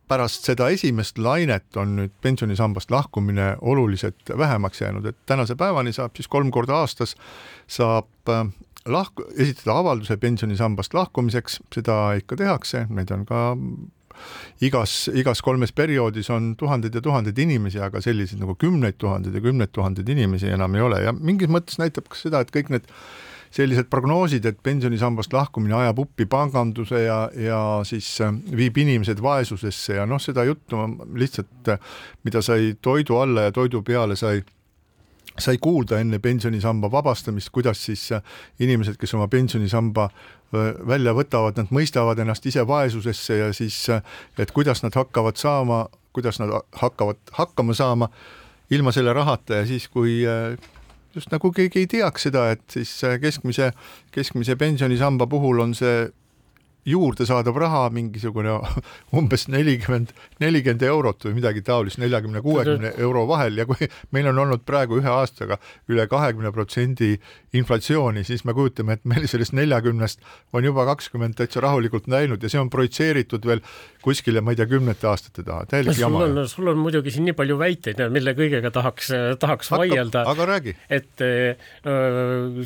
[0.08, 6.16] pärast seda esimest lainet on nüüd pensionisambast lahkumine oluliselt vähemaks jäänud, et tänase päevani saab
[6.16, 7.14] siis kolm korda aastas
[7.66, 8.46] saab äh,
[8.88, 13.44] lahku, esitada avalduse pensionisambast lahkumiseks, seda ikka tehakse, neid on ka
[14.64, 19.44] igas, igas kolmes perioodis on tuhandeid ja tuhandeid inimesi, aga selliseid nagu kümneid tuhandeid ja
[19.44, 21.02] kümneid tuhandeid inimesi enam ei ole.
[21.04, 22.88] Ja mingis mõttes näitab ka seda, et kõik need
[23.50, 29.98] sellised prognoosid, et pensionisambast lahkumine ajab uppi panganduse ja, ja siis äh, viib inimesed vaesusesse
[30.00, 30.84] ja noh, seda juttu
[31.14, 31.74] lihtsalt,
[32.24, 34.42] mida sai toidu alla ja toidu peale sai
[35.38, 38.08] sai kuulda enne pensionisamba vabastamist, kuidas siis
[38.58, 40.08] inimesed, kes oma pensionisamba
[40.88, 43.76] välja võtavad, nad mõistavad ennast ise vaesusesse ja siis,
[44.38, 45.84] et kuidas nad hakkavad saama,
[46.16, 48.08] kuidas nad hakkavad hakkama saama
[48.70, 50.22] ilma selle rahata ja siis, kui
[51.18, 53.72] just nagu keegi ei teaks seda, et siis keskmise,
[54.14, 56.08] keskmise pensionisamba puhul on see
[56.88, 58.54] juurde saadav raha mingisugune
[59.18, 64.42] umbes nelikümmend, nelikümmend eurot või midagi taolist, neljakümne, kuuekümne euro vahel ja kui meil on
[64.44, 65.58] olnud praegu ühe aastaga
[65.92, 67.14] üle kahekümne protsendi
[67.56, 70.24] inflatsiooni, siis me kujutame, et meil sellest neljakümnest
[70.56, 73.62] on juba kakskümmend täitsa rahulikult läinud ja see on projitseeritud veel
[74.04, 76.22] kuskile, ma ei tea, kümnete aastate taha, täielik jama.
[76.24, 80.24] sul on, sul on muidugi siin nii palju väiteid, mille kõigega tahaks, tahaks Hakkab, vaielda.
[80.32, 80.76] aga räägi.
[80.88, 81.24] et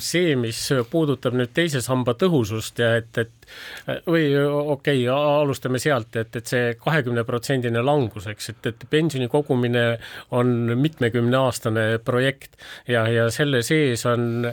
[0.03, 6.17] see, mis puudutab nüüd teise samba tõhusust ja et, et või okei okay,, alustame sealt,
[6.21, 9.85] et, et see kahekümneprotsendine langus, eks, et, et pensioni kogumine
[10.37, 14.47] on mitmekümneaastane projekt ja, ja selle sees on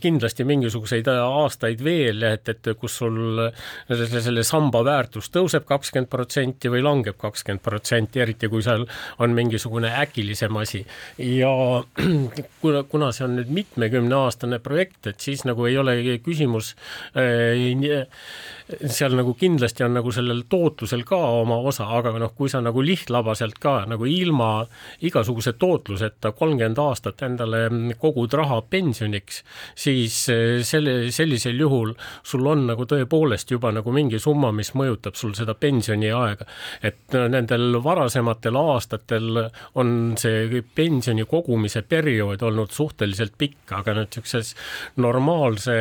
[0.00, 3.42] kindlasti mingisuguseid aastaid veel, et, et kus sul
[3.88, 8.86] selle, selle samba väärtus tõuseb kakskümmend protsenti või langeb kakskümmend protsenti, eriti kui seal
[9.22, 10.84] on mingisugune äkilisem asi.
[11.18, 11.52] ja
[12.62, 16.74] kuna, kuna see on nüüd mitmekümneaastane projekt, et siis nagu ei ole küsimus
[17.16, 17.56] äh,
[18.86, 22.82] seal nagu kindlasti on nagu sellel tootlusel ka oma osa, aga noh, kui sa nagu
[22.84, 24.64] lihtlabaselt ka nagu ilma
[25.04, 27.64] igasuguse tootluseta kolmkümmend aastat endale
[28.00, 29.42] kogud raha pensioniks,
[29.74, 35.18] siis eh, selle, sellisel juhul sul on nagu tõepoolest juba nagu mingi summa, mis mõjutab
[35.18, 36.46] sul seda pensioniaega.
[36.82, 39.44] et nendel varasematel aastatel
[39.80, 44.54] on see pensioni kogumise periood olnud suhteliselt pikk, aga nüüd niisuguses
[45.02, 45.74] normaalse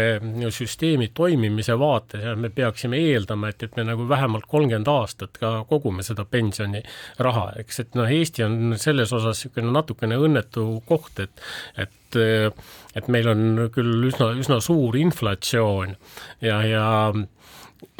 [0.50, 6.06] süsteemi toimimise vaates me peaksime eeldama, et, et me nagu vähemalt kolmkümmend aastat ka kogume
[6.08, 11.44] seda pensioniraha, eks, et noh, Eesti on selles osas niisugune natukene õnnetu koht, et,
[11.78, 15.96] et et meil on küll üsna, üsna suur inflatsioon
[16.44, 16.88] ja, ja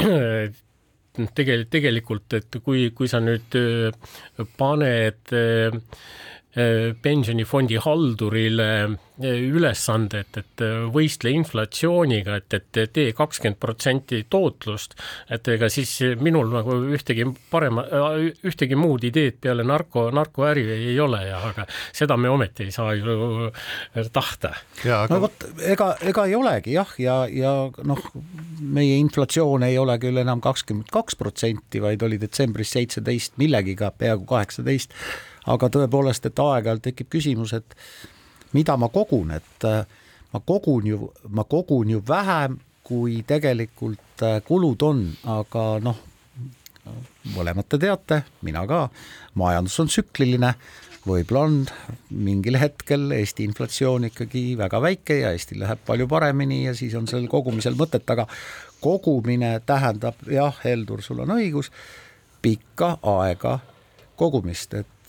[1.38, 3.56] tegelikult, tegelikult, et kui, kui sa nüüd
[4.60, 5.34] paned
[7.02, 8.68] pensionifondi haldurile
[9.22, 14.96] ülesande, et, et võistle inflatsiooniga, et, et tee kakskümmend protsenti tootlust,
[15.32, 17.86] et ega siis minul nagu ühtegi parema,
[18.48, 22.96] ühtegi muud ideed peale narko, narkoäri ei ole ja aga seda me ometi ei saa
[22.98, 23.52] ju
[24.14, 24.56] tahta.
[24.84, 25.06] Aga...
[25.14, 27.56] no vot, ega, ega ei olegi jah, ja, ja
[27.88, 28.06] noh,
[28.62, 34.28] meie inflatsioon ei ole küll enam kakskümmend kaks protsenti, vaid oli detsembris seitseteist millegiga, peaaegu
[34.30, 34.98] kaheksateist,
[35.52, 37.76] aga tõepoolest, et aeg-ajalt tekib küsimus, et
[38.56, 39.84] mida ma kogun, et äh,
[40.34, 45.04] ma kogun ju, ma kogun ju vähem, kui tegelikult äh, kulud on,
[45.40, 46.00] aga noh,
[47.36, 48.88] mõlemat te teate, mina ka,
[49.40, 50.54] majandus on tsükliline,
[51.06, 51.58] võib-olla on
[52.26, 57.08] mingil hetkel Eesti inflatsioon ikkagi väga väike ja Eestil läheb palju paremini ja siis on
[57.10, 58.28] sellel kogumisel mõtet, aga
[58.82, 61.72] kogumine tähendab jah, Heldur, sul on õigus,
[62.42, 63.60] pikka aega
[64.18, 65.01] kogumist, et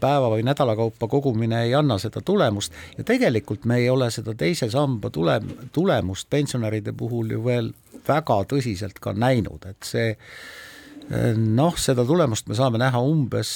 [0.00, 4.34] päeva või nädala kaupa kogumine ei anna seda tulemust ja tegelikult me ei ole seda
[4.34, 5.40] teise samba tule,
[5.72, 7.72] tulemust pensionäride puhul ju veel
[8.08, 13.50] väga tõsiselt ka näinud, et see äh, noh, seda tulemust me saame näha umbes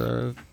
[0.00, 0.44] äh,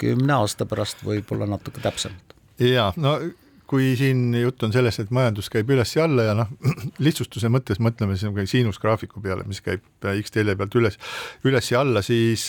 [0.00, 2.36] kümne aasta pärast, võib-olla natuke täpsemalt.
[2.60, 3.18] ja no
[3.66, 6.50] kui siin jutt on sellest, et majandus käib üles ja alla ja noh,
[7.06, 9.84] lihtsustuse mõttes mõtleme siin siinusgraafiku peale, mis käib
[10.22, 10.98] X-telje pealt üles,
[11.46, 12.48] üles ja alla, siis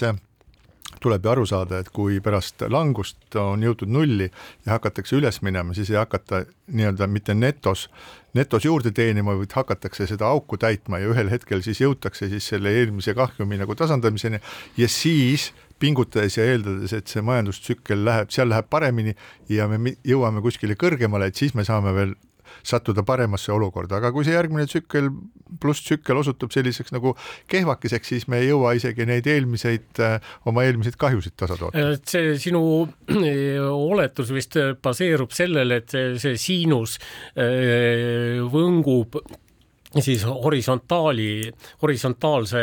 [1.02, 4.30] tuleb ju aru saada, et kui pärast langust on jõutud nulli
[4.66, 7.88] ja hakatakse üles minema, siis ei hakata nii-öelda mitte netos,
[8.38, 12.74] netos juurde teenima, vaid hakatakse seda auku täitma ja ühel hetkel siis jõutakse siis selle
[12.80, 14.42] eelmise kahjumi nagu tasandamiseni
[14.78, 19.14] ja siis pingutades ja eeldades, et see majandustsükkel läheb, seal läheb paremini
[19.54, 22.16] ja me jõuame kuskile kõrgemale, et siis me saame veel
[22.64, 25.10] sattuda paremasse olukorda, aga kui see järgmine tsükkel
[25.62, 27.14] pluss tsükkel osutub selliseks nagu
[27.52, 30.18] kehvakeseks, siis me ei jõua isegi neid eelmiseid, äh,
[30.50, 31.88] oma eelmiseid kahjusid tasa toota.
[32.08, 36.98] see sinu äh, oletus vist baseerub sellele, et see, see siinus
[37.38, 39.20] äh, võngub
[40.00, 42.60] siis horisontaali, horisontaalse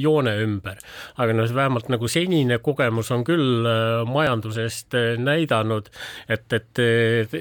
[0.00, 0.78] joone ümber.
[1.16, 5.88] aga noh, vähemalt nagu senine kogemus on küll äh, majandusest äh, näidanud,
[6.28, 6.82] et, et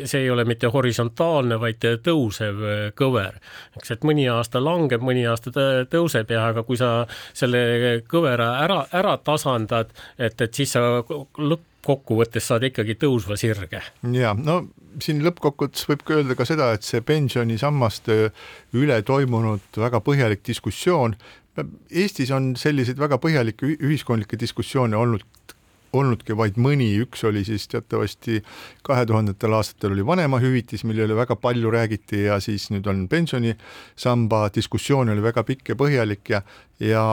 [0.06, 3.40] see ei ole mitte horisontaalne, vaid tõusev äh, kõver.
[3.78, 5.54] eks, et mõni aasta langeb, mõni aasta
[5.90, 11.72] tõuseb ja aga kui sa selle kõvera ära, ära tasandad, et, et siis sa lõpp
[11.86, 13.82] lõppkokkuvõttes saad ikkagi tõusva sirge.
[14.12, 14.66] ja no
[15.04, 18.20] siin lõppkokkuvõttes võib ka öelda ka seda, et see pensionisammaste
[18.78, 21.18] üle toimunud väga põhjalik diskussioon,
[21.88, 25.24] Eestis on selliseid väga põhjalikke ühiskondlikke diskussioone olnud
[25.96, 28.42] olnudki vaid mõni, üks oli siis teatavasti
[28.86, 34.46] kahe tuhandetel aastatel oli vanemahüvitis, mille üle väga palju räägiti ja siis nüüd on pensionisamba
[34.56, 36.42] diskussioon oli väga pikk ja põhjalik ja,
[36.80, 37.06] ja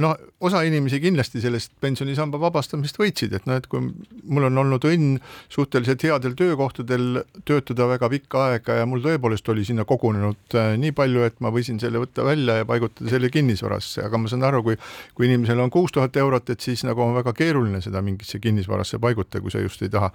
[0.00, 0.10] no
[0.40, 5.18] osa inimesi kindlasti sellest pensionisamba vabastamisest võitsid, et noh, et kui mul on olnud õnn
[5.52, 10.94] suhteliselt headel töökohtadel töötada väga pikka aega ja mul tõepoolest oli sinna kogunenud äh, nii
[10.96, 14.62] palju, et ma võisin selle võtta välja ja paigutada selle kinnisvarasse, aga ma saan aru,
[14.70, 14.80] kui
[15.16, 19.00] kui inimesel on kuus tuhat eurot, et siis nagu on väga keeruline seda mingisse kinnisvarasse
[19.02, 20.12] paigutada, kui sa just ei taha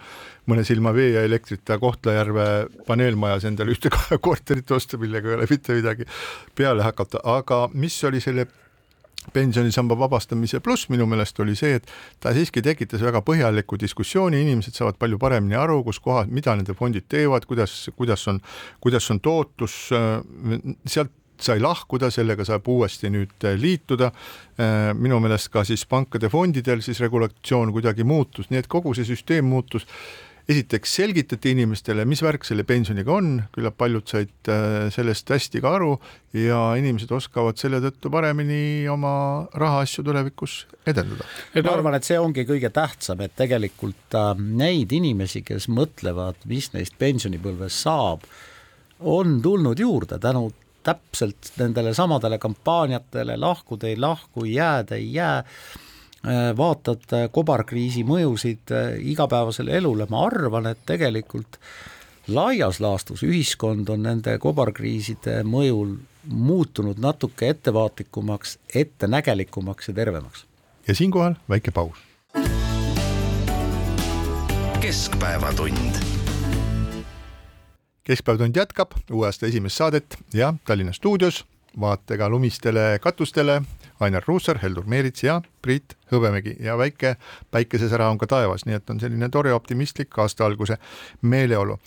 [0.50, 2.50] mõne silma vee ja elektrita Kohtla-Järve
[2.88, 3.92] paneelmajas endale ühte
[4.26, 6.10] korterit osta, millega ei ole mitte midagi
[6.56, 8.48] peale hakata, aga mis oli selle
[9.34, 11.92] pensionisamba vabastamise pluss minu meelest oli see, et
[12.22, 16.76] ta siiski tekitas väga põhjaliku diskussiooni, inimesed saavad palju paremini aru, kus kohas, mida nende
[16.78, 18.42] fondid teevad, kuidas, kuidas on,
[18.84, 19.78] kuidas on tootlus,
[20.86, 24.12] sealt sai lahkuda, sellega saab uuesti nüüd liituda.
[24.96, 29.46] minu meelest ka siis pankade fondidel siis regulatsioon kuidagi muutus, nii et kogu see süsteem
[29.46, 29.84] muutus
[30.50, 35.72] esiteks selgitati inimestele, mis värk selle pensioniga on, küllap paljud said äh, sellest hästi ka
[35.80, 35.94] aru
[36.38, 39.14] ja inimesed oskavad selle tõttu paremini oma
[39.58, 41.26] rahaasju tulevikus edendada.
[41.56, 46.70] ma arvan, et see ongi kõige tähtsam, et tegelikult äh, neid inimesi, kes mõtlevad, mis
[46.76, 48.28] neist pensionipõlves saab,
[49.02, 50.52] on tulnud juurde tänu
[50.86, 55.95] täpselt nendele samadele kampaaniatele, lahkuda ei lahku, jääda ei jää Äh,
[56.58, 61.60] vaatad äh, kobarkriisi mõjusid äh, igapäevasele elule, ma arvan, et tegelikult
[62.28, 70.46] laias laastus ühiskond on nende kobarkriiside mõjul muutunud natuke ettevaatlikumaks, ettenägelikumaks ja tervemaks.
[70.88, 71.98] ja siinkohal väike paus.
[74.82, 76.02] keskpäevatund.
[78.04, 81.46] keskpäevatund jätkab uue aasta esimest saadet ja Tallinna stuudios
[81.80, 83.62] vaatega lumistele katustele
[84.00, 87.16] Ainar Ruussaar, Heldur Meerits ja Priit Hõbemägi ja väike
[87.52, 90.78] päikesesära on ka taevas, nii et on selline tore optimistlik aasta alguse
[91.22, 91.80] meeleolu.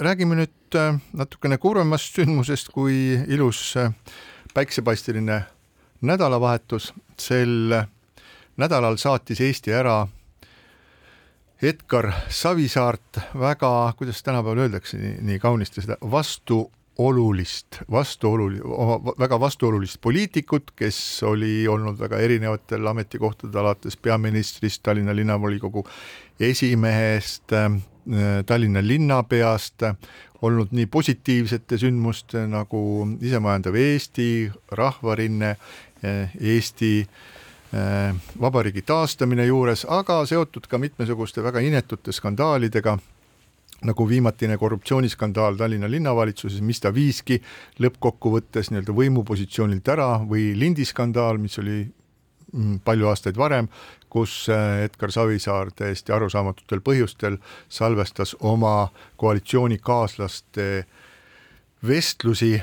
[0.00, 3.92] räägime nüüd äh, natukene kurvemast sündmusest kui ilus äh,
[4.54, 5.42] päiksepaisteline
[6.00, 6.94] nädalavahetus.
[7.18, 7.74] sel
[8.56, 10.06] nädalal saatis Eesti ära
[11.62, 16.70] Edgar Savisaart väga, kuidas tänapäeval öeldakse nii, nii kaunisti seda, vastu
[17.00, 18.60] olulist, vastuoluli-,
[19.18, 25.86] väga vastuolulist poliitikut, kes oli olnud väga erinevatel ametikohtadel, alates peaministrist, Tallinna linnavolikogu
[26.40, 27.72] esimehest, äh,
[28.46, 29.82] Tallinna linnapeast,
[30.42, 32.82] olnud nii positiivsete sündmuste nagu
[33.20, 35.50] isemajandav Eesti, Rahvarinne,
[36.04, 42.98] äh, Eesti äh, vabariigi taastamine juures, aga seotud ka mitmesuguste väga inetute skandaalidega
[43.84, 47.40] nagu viimatine korruptsiooniskandaal Tallinna linnavalitsuses, mis ta viiski
[47.80, 51.78] lõppkokkuvõttes nii-öelda võimupositsioonilt ära või lindiskandaal, mis oli
[52.52, 53.70] mm, palju aastaid varem,
[54.12, 60.68] kus äh, Edgar Savisaar täiesti arusaamatutel põhjustel salvestas oma koalitsioonikaaslaste
[61.86, 62.58] vestlusi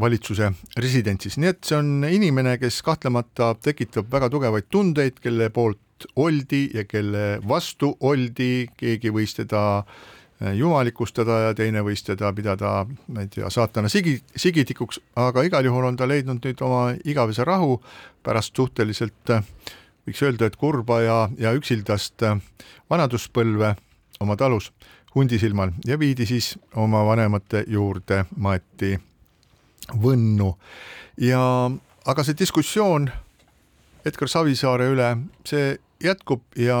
[0.00, 5.78] valitsuse residentsis, nii et see on inimene, kes kahtlemata tekitab väga tugevaid tundeid, kelle poolt
[6.20, 12.84] oldi ja kelle vastu oldi, keegi võis teda äh, jumalikustada ja teine võis teda pidada,
[13.08, 17.44] ma ei tea, saatana sigi, sigitikuks, aga igal juhul on ta leidnud nüüd oma igavese
[17.44, 17.78] rahu
[18.26, 19.46] pärast suhteliselt äh,
[20.06, 22.36] võiks öelda, et kurba ja, ja üksildast äh,
[22.90, 23.74] vanaduspõlve
[24.20, 24.72] oma talus
[25.16, 28.98] Hundisilmal ja viidi siis oma vanemate juurde, maeti
[30.02, 30.50] Võnnu.
[31.22, 31.40] Ja
[32.04, 33.06] aga see diskussioon
[34.04, 35.06] Edgar Savisaare üle,
[35.46, 36.78] see jätkub ja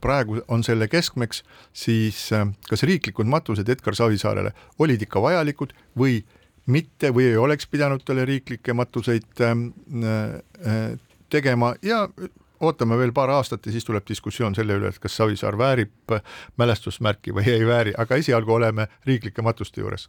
[0.00, 1.42] praegu on selle keskmeks
[1.72, 6.20] siis äh, kas riiklikud matused Edgar Savisaarele olid ikka vajalikud või
[6.70, 9.70] mitte või ei oleks pidanud talle riiklikke matuseid ähm,
[10.04, 10.36] äh,
[10.66, 10.98] äh,
[11.30, 12.06] tegema ja
[12.60, 16.14] ootame veel paar aastat ja siis tuleb diskussioon selle üle, et kas Savisaar väärib
[16.60, 20.08] mälestusmärki või ei vääri, aga esialgu oleme riiklike matuste juures.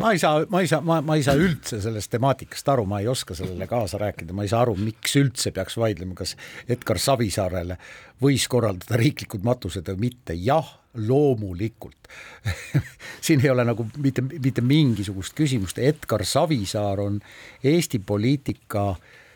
[0.00, 3.02] ma ei saa, ma ei saa, ma, ma ei saa üldse sellest temaatikast aru, ma
[3.02, 6.36] ei oska sellele kaasa rääkida, ma ei saa aru, miks üldse peaks vaidlema, kas
[6.68, 7.78] Edgar Savisaarele
[8.22, 12.08] võis korraldada riiklikud matused või mitte, jah loomulikult.
[13.24, 17.16] Siin ei ole nagu mitte, mitte mingisugust küsimust, Edgar Savisaar on
[17.64, 19.30] Eesti poliitika äh, Äh,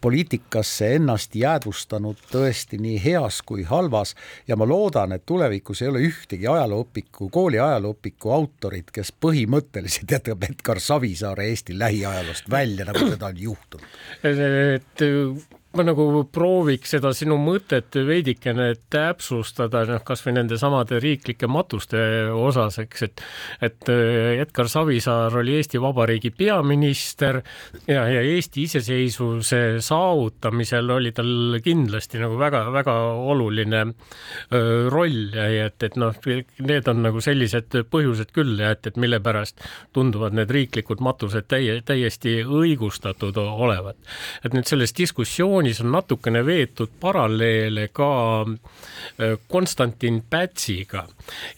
[0.00, 4.14] poliitikasse ennast jäädvustanud tõesti nii heas kui halvas
[4.48, 10.44] ja ma loodan, et tulevikus ei ole ühtegi ajalooõpiku, kooli ajalooõpiku autorit, kes põhimõtteliselt jätab
[10.44, 13.96] Edgar Savisaare Eesti lähiajaloost välja, nagu seda on juhtunud.
[14.22, 16.04] et ma nagu
[16.34, 22.00] prooviks seda sinu mõtet veidikene täpsustada, noh, kasvõi nende samade riiklike matuste
[22.34, 23.22] osas, eks, et
[23.62, 27.38] et äh, Edgar Savisaar oli Eesti Vabariigi peaminister
[27.86, 32.96] ja, ja Eesti iseseisvuse saavutamisel oli tal kindlasti nagu väga-väga
[33.30, 36.18] oluline äh, roll ja et, et noh,
[36.66, 39.62] need on nagu sellised põhjused küll ja et, et mille pärast
[39.94, 44.02] tunduvad need riiklikud matused täie, täiesti õigustatud olevat.
[44.42, 51.06] et nüüd selles diskussioonis versioonis on natukene veetud paralleele ka äh, Konstantin Pätsiga.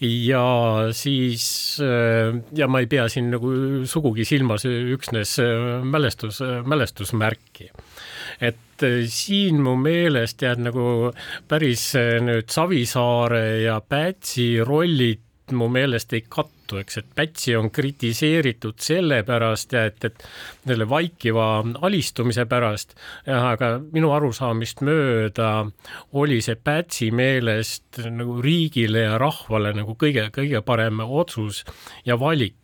[0.01, 3.51] Ja siis äh, ja ma ei pea siin nagu
[3.85, 7.71] sugugi silmas üksnes äh, mälestus, mälestusmärki.
[8.41, 11.13] Et siin mu meelest jääb nagu
[11.47, 16.25] päris nüüd Savisaare ja Pätsi rollid mu meelest ei
[16.63, 20.23] kattu, eks, et Pätsi on kritiseeritud sellepärast et, et
[20.65, 22.95] selle vaikiva alistumise pärast,
[23.27, 25.67] aga minu arusaamist mööda
[26.13, 31.63] oli see Pätsi meelest nagu riigile ja rahvale nagu kõige, kõige parem otsus
[32.05, 32.55] ja valik.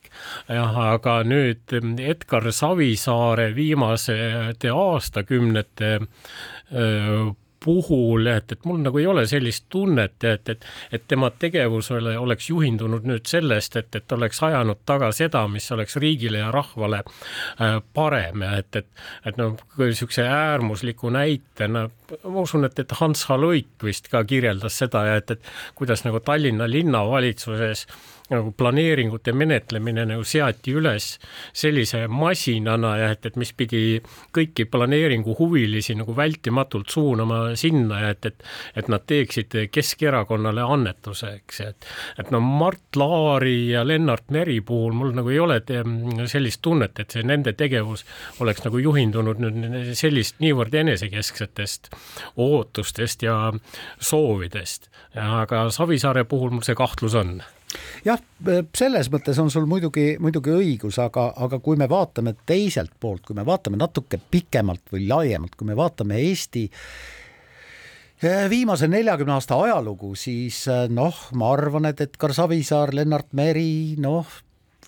[0.50, 1.70] Jah, aga nüüd
[2.02, 6.00] Edgar Savisaare viimaste aastakümnete
[6.74, 7.30] öö,
[7.64, 12.16] puhul, et, et mul nagu ei ole sellist tunnet, et, et, et tema tegevus ole,
[12.18, 17.04] oleks juhindunud nüüd sellest, et, et oleks ajanud taga seda, mis oleks riigile ja rahvale
[17.04, 18.90] äh, parem ja et, et,
[19.26, 21.88] et noh, niisuguse äärmusliku näitena
[22.24, 23.38] ma usun, et, et Hans H.
[23.40, 29.34] Luik vist ka kirjeldas seda ja et, et kuidas nagu Tallinna linnavalitsuses äh, nagu planeeringute
[29.34, 31.12] menetlemine nagu seati üles
[31.56, 34.00] sellise masinana ja et, et mis pidi
[34.36, 38.48] kõiki planeeringuhuvilisi nagu vältimatult suunama sinna ja et, et,
[38.80, 41.90] et nad teeksid Keskerakonnale annetuse, eks, et,
[42.22, 45.60] et no Mart Laari ja Lennart Meri puhul mul nagu ei ole
[46.30, 48.06] sellist tunnet, et see nende tegevus
[48.44, 51.92] oleks nagu juhindunud nüüd sellist niivõrd enesekesksetest
[52.38, 53.38] ootustest ja
[54.00, 54.90] soovidest.
[55.16, 57.40] aga Savisaare puhul mul see kahtlus on
[58.06, 58.20] jah,
[58.76, 63.38] selles mõttes on sul muidugi, muidugi õigus, aga, aga kui me vaatame teiselt poolt, kui
[63.38, 66.66] me vaatame natuke pikemalt või laiemalt, kui me vaatame Eesti
[68.24, 73.96] eh, viimase neljakümne aasta ajalugu, siis eh, noh, ma arvan, et Edgar Savisaar, Lennart Meri,
[74.02, 74.38] noh,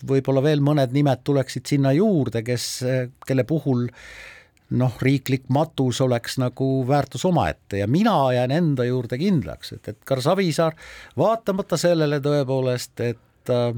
[0.07, 4.31] võib-olla veel mõned nimed tuleksid sinna juurde, kes, eh, kelle puhul äh,
[4.71, 10.21] noh, riiklik matus oleks nagu väärtus omaette ja mina jään enda juurde kindlaks, et Edgar
[10.23, 10.75] Savisaar,
[11.17, 13.71] vaatamata sellele tõepoolest, et äh,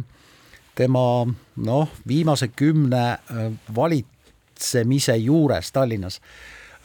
[0.78, 1.06] tema
[1.66, 6.20] noh, viimase kümne äh, valitsemise juures Tallinnas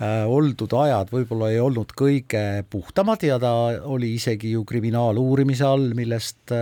[0.01, 3.53] äh, oldud ajad võib-olla ei olnud kõige puhtamad ja ta
[3.85, 6.55] oli isegi ju kriminaaluurimise all, millest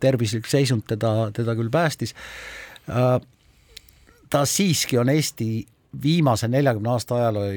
[0.00, 2.14] tervislik seisund teda, teda küll päästis.
[4.30, 5.48] ta siiski on Eesti
[6.02, 7.48] viimase neljakümne aasta ajaloo,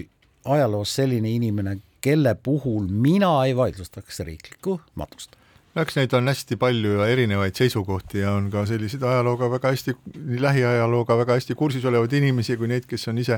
[0.46, 5.36] ajaloos selline inimene, kelle puhul mina ei vaidlustaks riiklikku matust.
[5.78, 9.94] Eks neid on hästi palju ja erinevaid seisukohti ja on ka selliseid ajalooga väga hästi,
[10.18, 13.38] nii lähiajalooga väga hästi kursis olevaid inimesi kui neid, kes on ise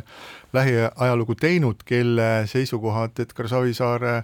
[0.54, 4.16] lähiajalugu teinud, kelle seisukohad Edgar Savisaare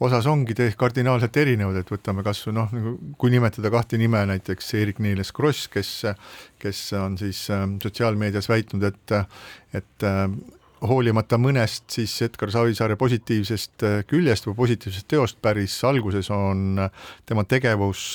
[0.00, 4.20] osas ongi täiesti kardinaalselt erinevad, et võtame kas või noh, nagu kui nimetada kahte nime,
[4.28, 5.92] näiteks Eerik-Niiles Kross, kes,
[6.62, 9.16] kes on siis äh, sotsiaalmeedias väitnud, et,
[9.76, 10.26] et äh,
[10.86, 16.82] hoolimata mõnest siis Edgar Savisaare positiivsest äh, küljest või positiivsest teost päris alguses on
[17.26, 18.12] tema tegevus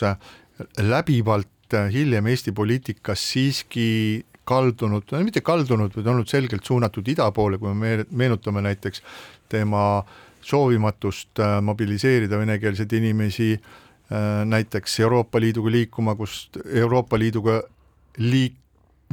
[0.77, 1.49] läbivalt
[1.91, 3.87] hiljem Eesti poliitikas siiski
[4.45, 9.01] kaldunud, mitte kaldunud, vaid olnud selgelt suunatud ida poole, kui me meenutame näiteks
[9.49, 17.61] tema äh, soovimatust äh, mobiliseerida venekeelseid inimesi äh, näiteks Euroopa Liiduga liikuma, kus Euroopa Liiduga
[18.17, 18.59] liik-,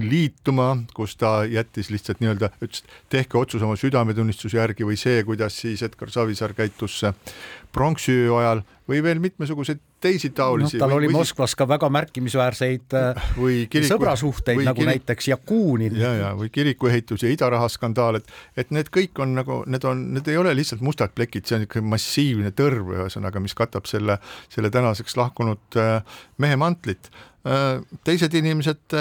[0.02, 5.60] liituma, kus ta jättis lihtsalt nii-öelda, ütles, tehke otsus oma südametunnistuse järgi või see, kuidas
[5.62, 7.00] siis Edgar Savisaar käitus
[7.72, 10.80] pronksiöö ajal või veel mitmesuguseid teisi taolisi no,.
[10.80, 15.28] tal või, oli või Moskvas ka väga märkimisväärseid äh, või kiriku, sõbrasuhteid, nagu kirik, näiteks
[15.32, 15.96] Jakunin.
[15.98, 20.06] ja, ja või kirikuehitus ja idaraha skandaal, et, et need kõik on nagu, need on,
[20.16, 24.18] need ei ole lihtsalt mustad plekid, see on niisugune massiivne tõrv, ühesõnaga, mis katab selle,
[24.52, 27.12] selle tänaseks lahkunud äh, mehe mantlit.
[27.48, 28.98] Äh, teised inimesed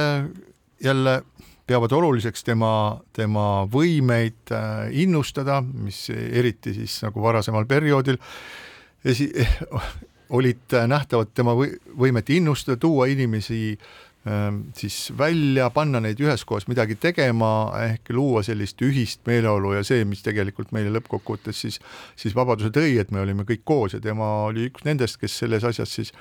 [0.84, 1.22] jälle
[1.68, 4.54] peavad oluliseks tema, tema võimeid
[4.96, 8.18] innustada, mis eriti siis nagu varasemal perioodil.
[9.06, 9.32] Esi-,
[10.30, 14.07] olid nähtavad tema või, võimet innustada, tuua inimesi ähm,
[14.76, 17.50] siis välja, panna neid üheskoos midagi tegema,
[17.86, 21.80] ehk luua sellist ühist meeleolu ja see, mis tegelikult meile lõppkokkuvõttes siis,
[22.20, 25.64] siis vabaduse tõi, et me olime kõik koos ja tema oli üks nendest, kes selles
[25.68, 26.12] asjas siis,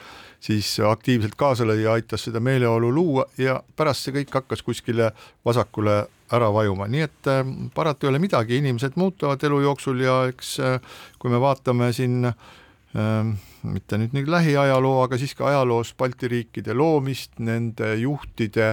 [0.44, 5.10] siis aktiivselt kaasa lõi ja aitas seda meeleolu luua ja pärast see kõik hakkas kuskile
[5.46, 6.04] vasakule
[6.34, 7.42] ära vajuma, nii et äh,
[7.74, 12.26] parata ei ole midagi, inimesed muutuvad elu jooksul ja eks äh, kui me vaatame siin
[12.26, 13.36] äh,
[13.72, 18.68] mitte nüüd nii lähiajaloo, aga siiski ajaloos Balti riikide loomist, nende juhtide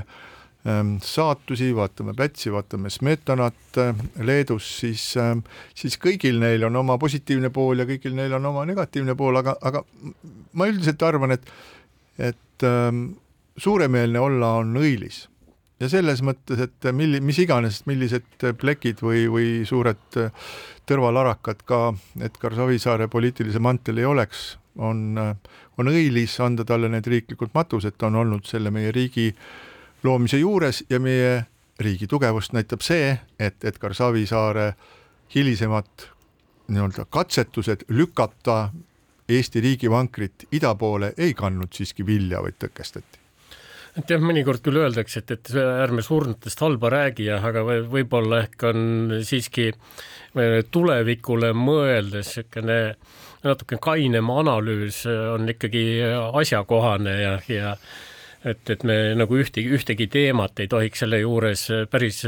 [0.67, 5.43] ähm, saatusi, vaatame Pätsi, vaatame Smetanat äh, Leedus, siis, ähm,
[5.75, 9.57] siis kõigil neil on oma positiivne pool ja kõigil neil on oma negatiivne pool, aga,
[9.61, 9.83] aga
[10.53, 11.53] ma üldiselt arvan, et,
[12.17, 13.05] et ähm,
[13.57, 15.25] suuremeelne olla on õilis
[15.83, 20.19] ja selles mõttes, et milli-, mis iganes, millised plekid või, või suured
[20.87, 21.79] tõrvalarakad ka
[22.23, 25.19] Edgar Savisaare poliitilise mantel ei oleks, on,
[25.77, 29.31] on õilis anda talle need riiklikud matused, ta on olnud selle meie riigi
[30.03, 31.43] loomise juures ja meie
[31.83, 34.73] riigi tugevust näitab see, et Edgar Savisaare
[35.35, 36.09] hilisemad
[36.71, 38.69] nii-öelda katsetused lükata
[39.29, 43.22] Eesti riigivankrit ida poole ei kandnud siiski vilja, vaid tõkestati
[43.99, 49.19] et jah, mõnikord küll öeldakse, et, et ärme surnutest halba räägi, aga võib-olla ehk on
[49.25, 49.69] siiski
[50.73, 52.79] tulevikule mõeldes niisugune
[53.43, 55.99] natuke kainem analüüs on ikkagi
[56.39, 57.73] asjakohane ja, ja
[58.47, 62.23] et, et me nagu ühtegi, ühtegi teemat ei tohiks selle juures päris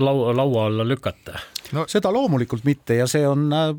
[0.00, 1.36] lau-, laua alla lükata.
[1.76, 3.74] No seda loomulikult mitte ja see on äh,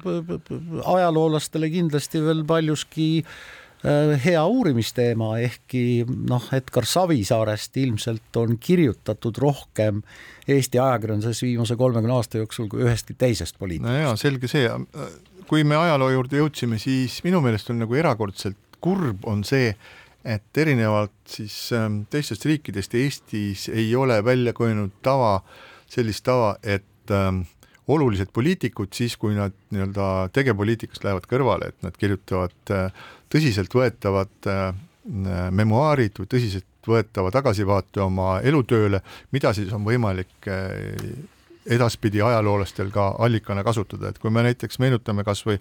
[0.86, 3.59] ajaloolastele kindlasti veel paljuski äh, Äh,
[4.24, 10.02] hea uurimisteema, ehkki noh, Edgar Savisaarest ilmselt on kirjutatud rohkem
[10.50, 13.94] Eesti ajakirjanduses viimase kolmekümne aasta jooksul kui ühestki teisest poliitikust.
[13.94, 14.68] no jaa, selge see,
[15.48, 19.72] kui me ajaloo juurde jõudsime, siis minu meelest on nagu erakordselt kurb on see,
[20.28, 25.40] et erinevalt siis ähm, teistest riikidest Eestis ei ole välja kujunenud tava,
[25.90, 27.46] sellist tava, et ähm,
[27.90, 34.70] olulised poliitikud siis, kui nad nii-öelda tegevpoliitikast lähevad kõrvale, et nad kirjutavad äh, tõsiseltvõetavad äh,
[35.52, 39.02] memuaarid või tõsiseltvõetava tagasivaate oma elutööle,
[39.32, 40.70] mida siis on võimalik äh,
[41.70, 45.60] edaspidi ajaloolastel ka allikana kasutada, et kui me näiteks meenutame kas või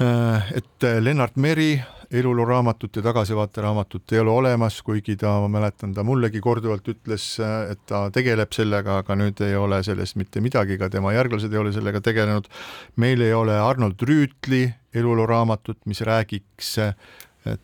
[0.00, 1.74] et Lennart Meri
[2.10, 7.26] eluloo-raamatut ja tagasivaateraamatut ei ole olemas, kuigi ta, ma mäletan, ta mullegi korduvalt ütles,
[7.70, 11.62] et ta tegeleb sellega, aga nüüd ei ole sellest mitte midagi, ka tema järglased ei
[11.62, 12.48] ole sellega tegelenud.
[12.96, 16.78] meil ei ole Arnold Rüütli eluloo-raamatut, mis räägiks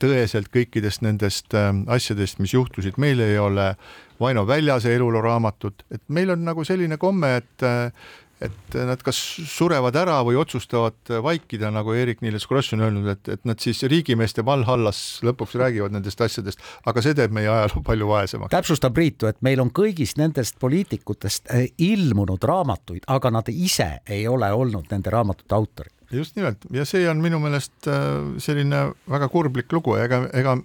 [0.01, 3.75] tõeselt kõikidest nendest äh, asjadest, mis juhtusid, meil ei ole
[4.21, 7.93] Vaino Väljase eluloo raamatut, et meil on nagu selline komme, et äh,
[8.41, 9.17] et nad kas
[9.49, 14.45] surevad ära või otsustavad vaikida, nagu Eerik-Niiles Kross on öelnud, et, et nad siis riigimeeste
[14.45, 18.53] Valhallas lõpuks räägivad nendest asjadest, aga see teeb meie ajaloo palju vaesemaks.
[18.53, 24.27] täpsustab Priitu, et meil on kõigist nendest poliitikutest eh, ilmunud raamatuid, aga nad ise ei
[24.29, 25.93] ole olnud nende raamatute autorid.
[26.13, 30.59] just nimelt ja see on minu meelest eh, selline väga kurblik lugu, ega, ega,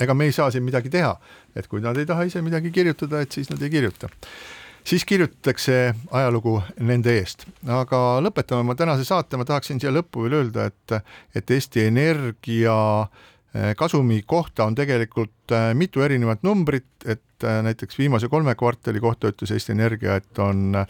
[0.00, 1.12] ega me ei saa siin midagi teha,
[1.54, 4.08] et kui nad ei taha ise midagi kirjutada, et siis nad ei kirjuta
[4.88, 7.44] siis kirjutatakse ajalugu nende eest.
[7.68, 10.96] aga lõpetame oma tänase saate, ma tahaksin siia lõppu veel öelda, et,
[11.36, 18.00] et Eesti Energia eh, kasumi kohta on tegelikult eh, mitu erinevat numbrit, et eh, näiteks
[18.00, 20.80] viimase kolme kvartali kohta ütles Eesti Energia, et on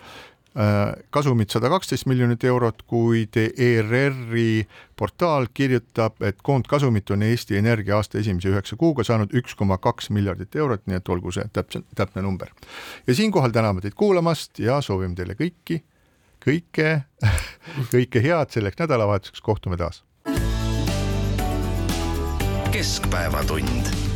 [1.10, 4.66] kasumit sada kaksteist miljonit eurot, kuid ERR-i
[4.98, 10.10] portaal kirjutab, et koondkasumit on Eesti Energia aasta esimese üheksa kuuga saanud üks koma kaks
[10.14, 12.50] miljardit eurot, nii et olgu see täpselt, täpne number.
[13.06, 15.82] ja siinkohal täname teid kuulamast ja soovime teile kõiki,
[16.42, 16.90] kõike,
[17.94, 20.02] kõike head selleks nädalavahetuseks, kohtume taas.
[22.72, 24.07] keskpäevatund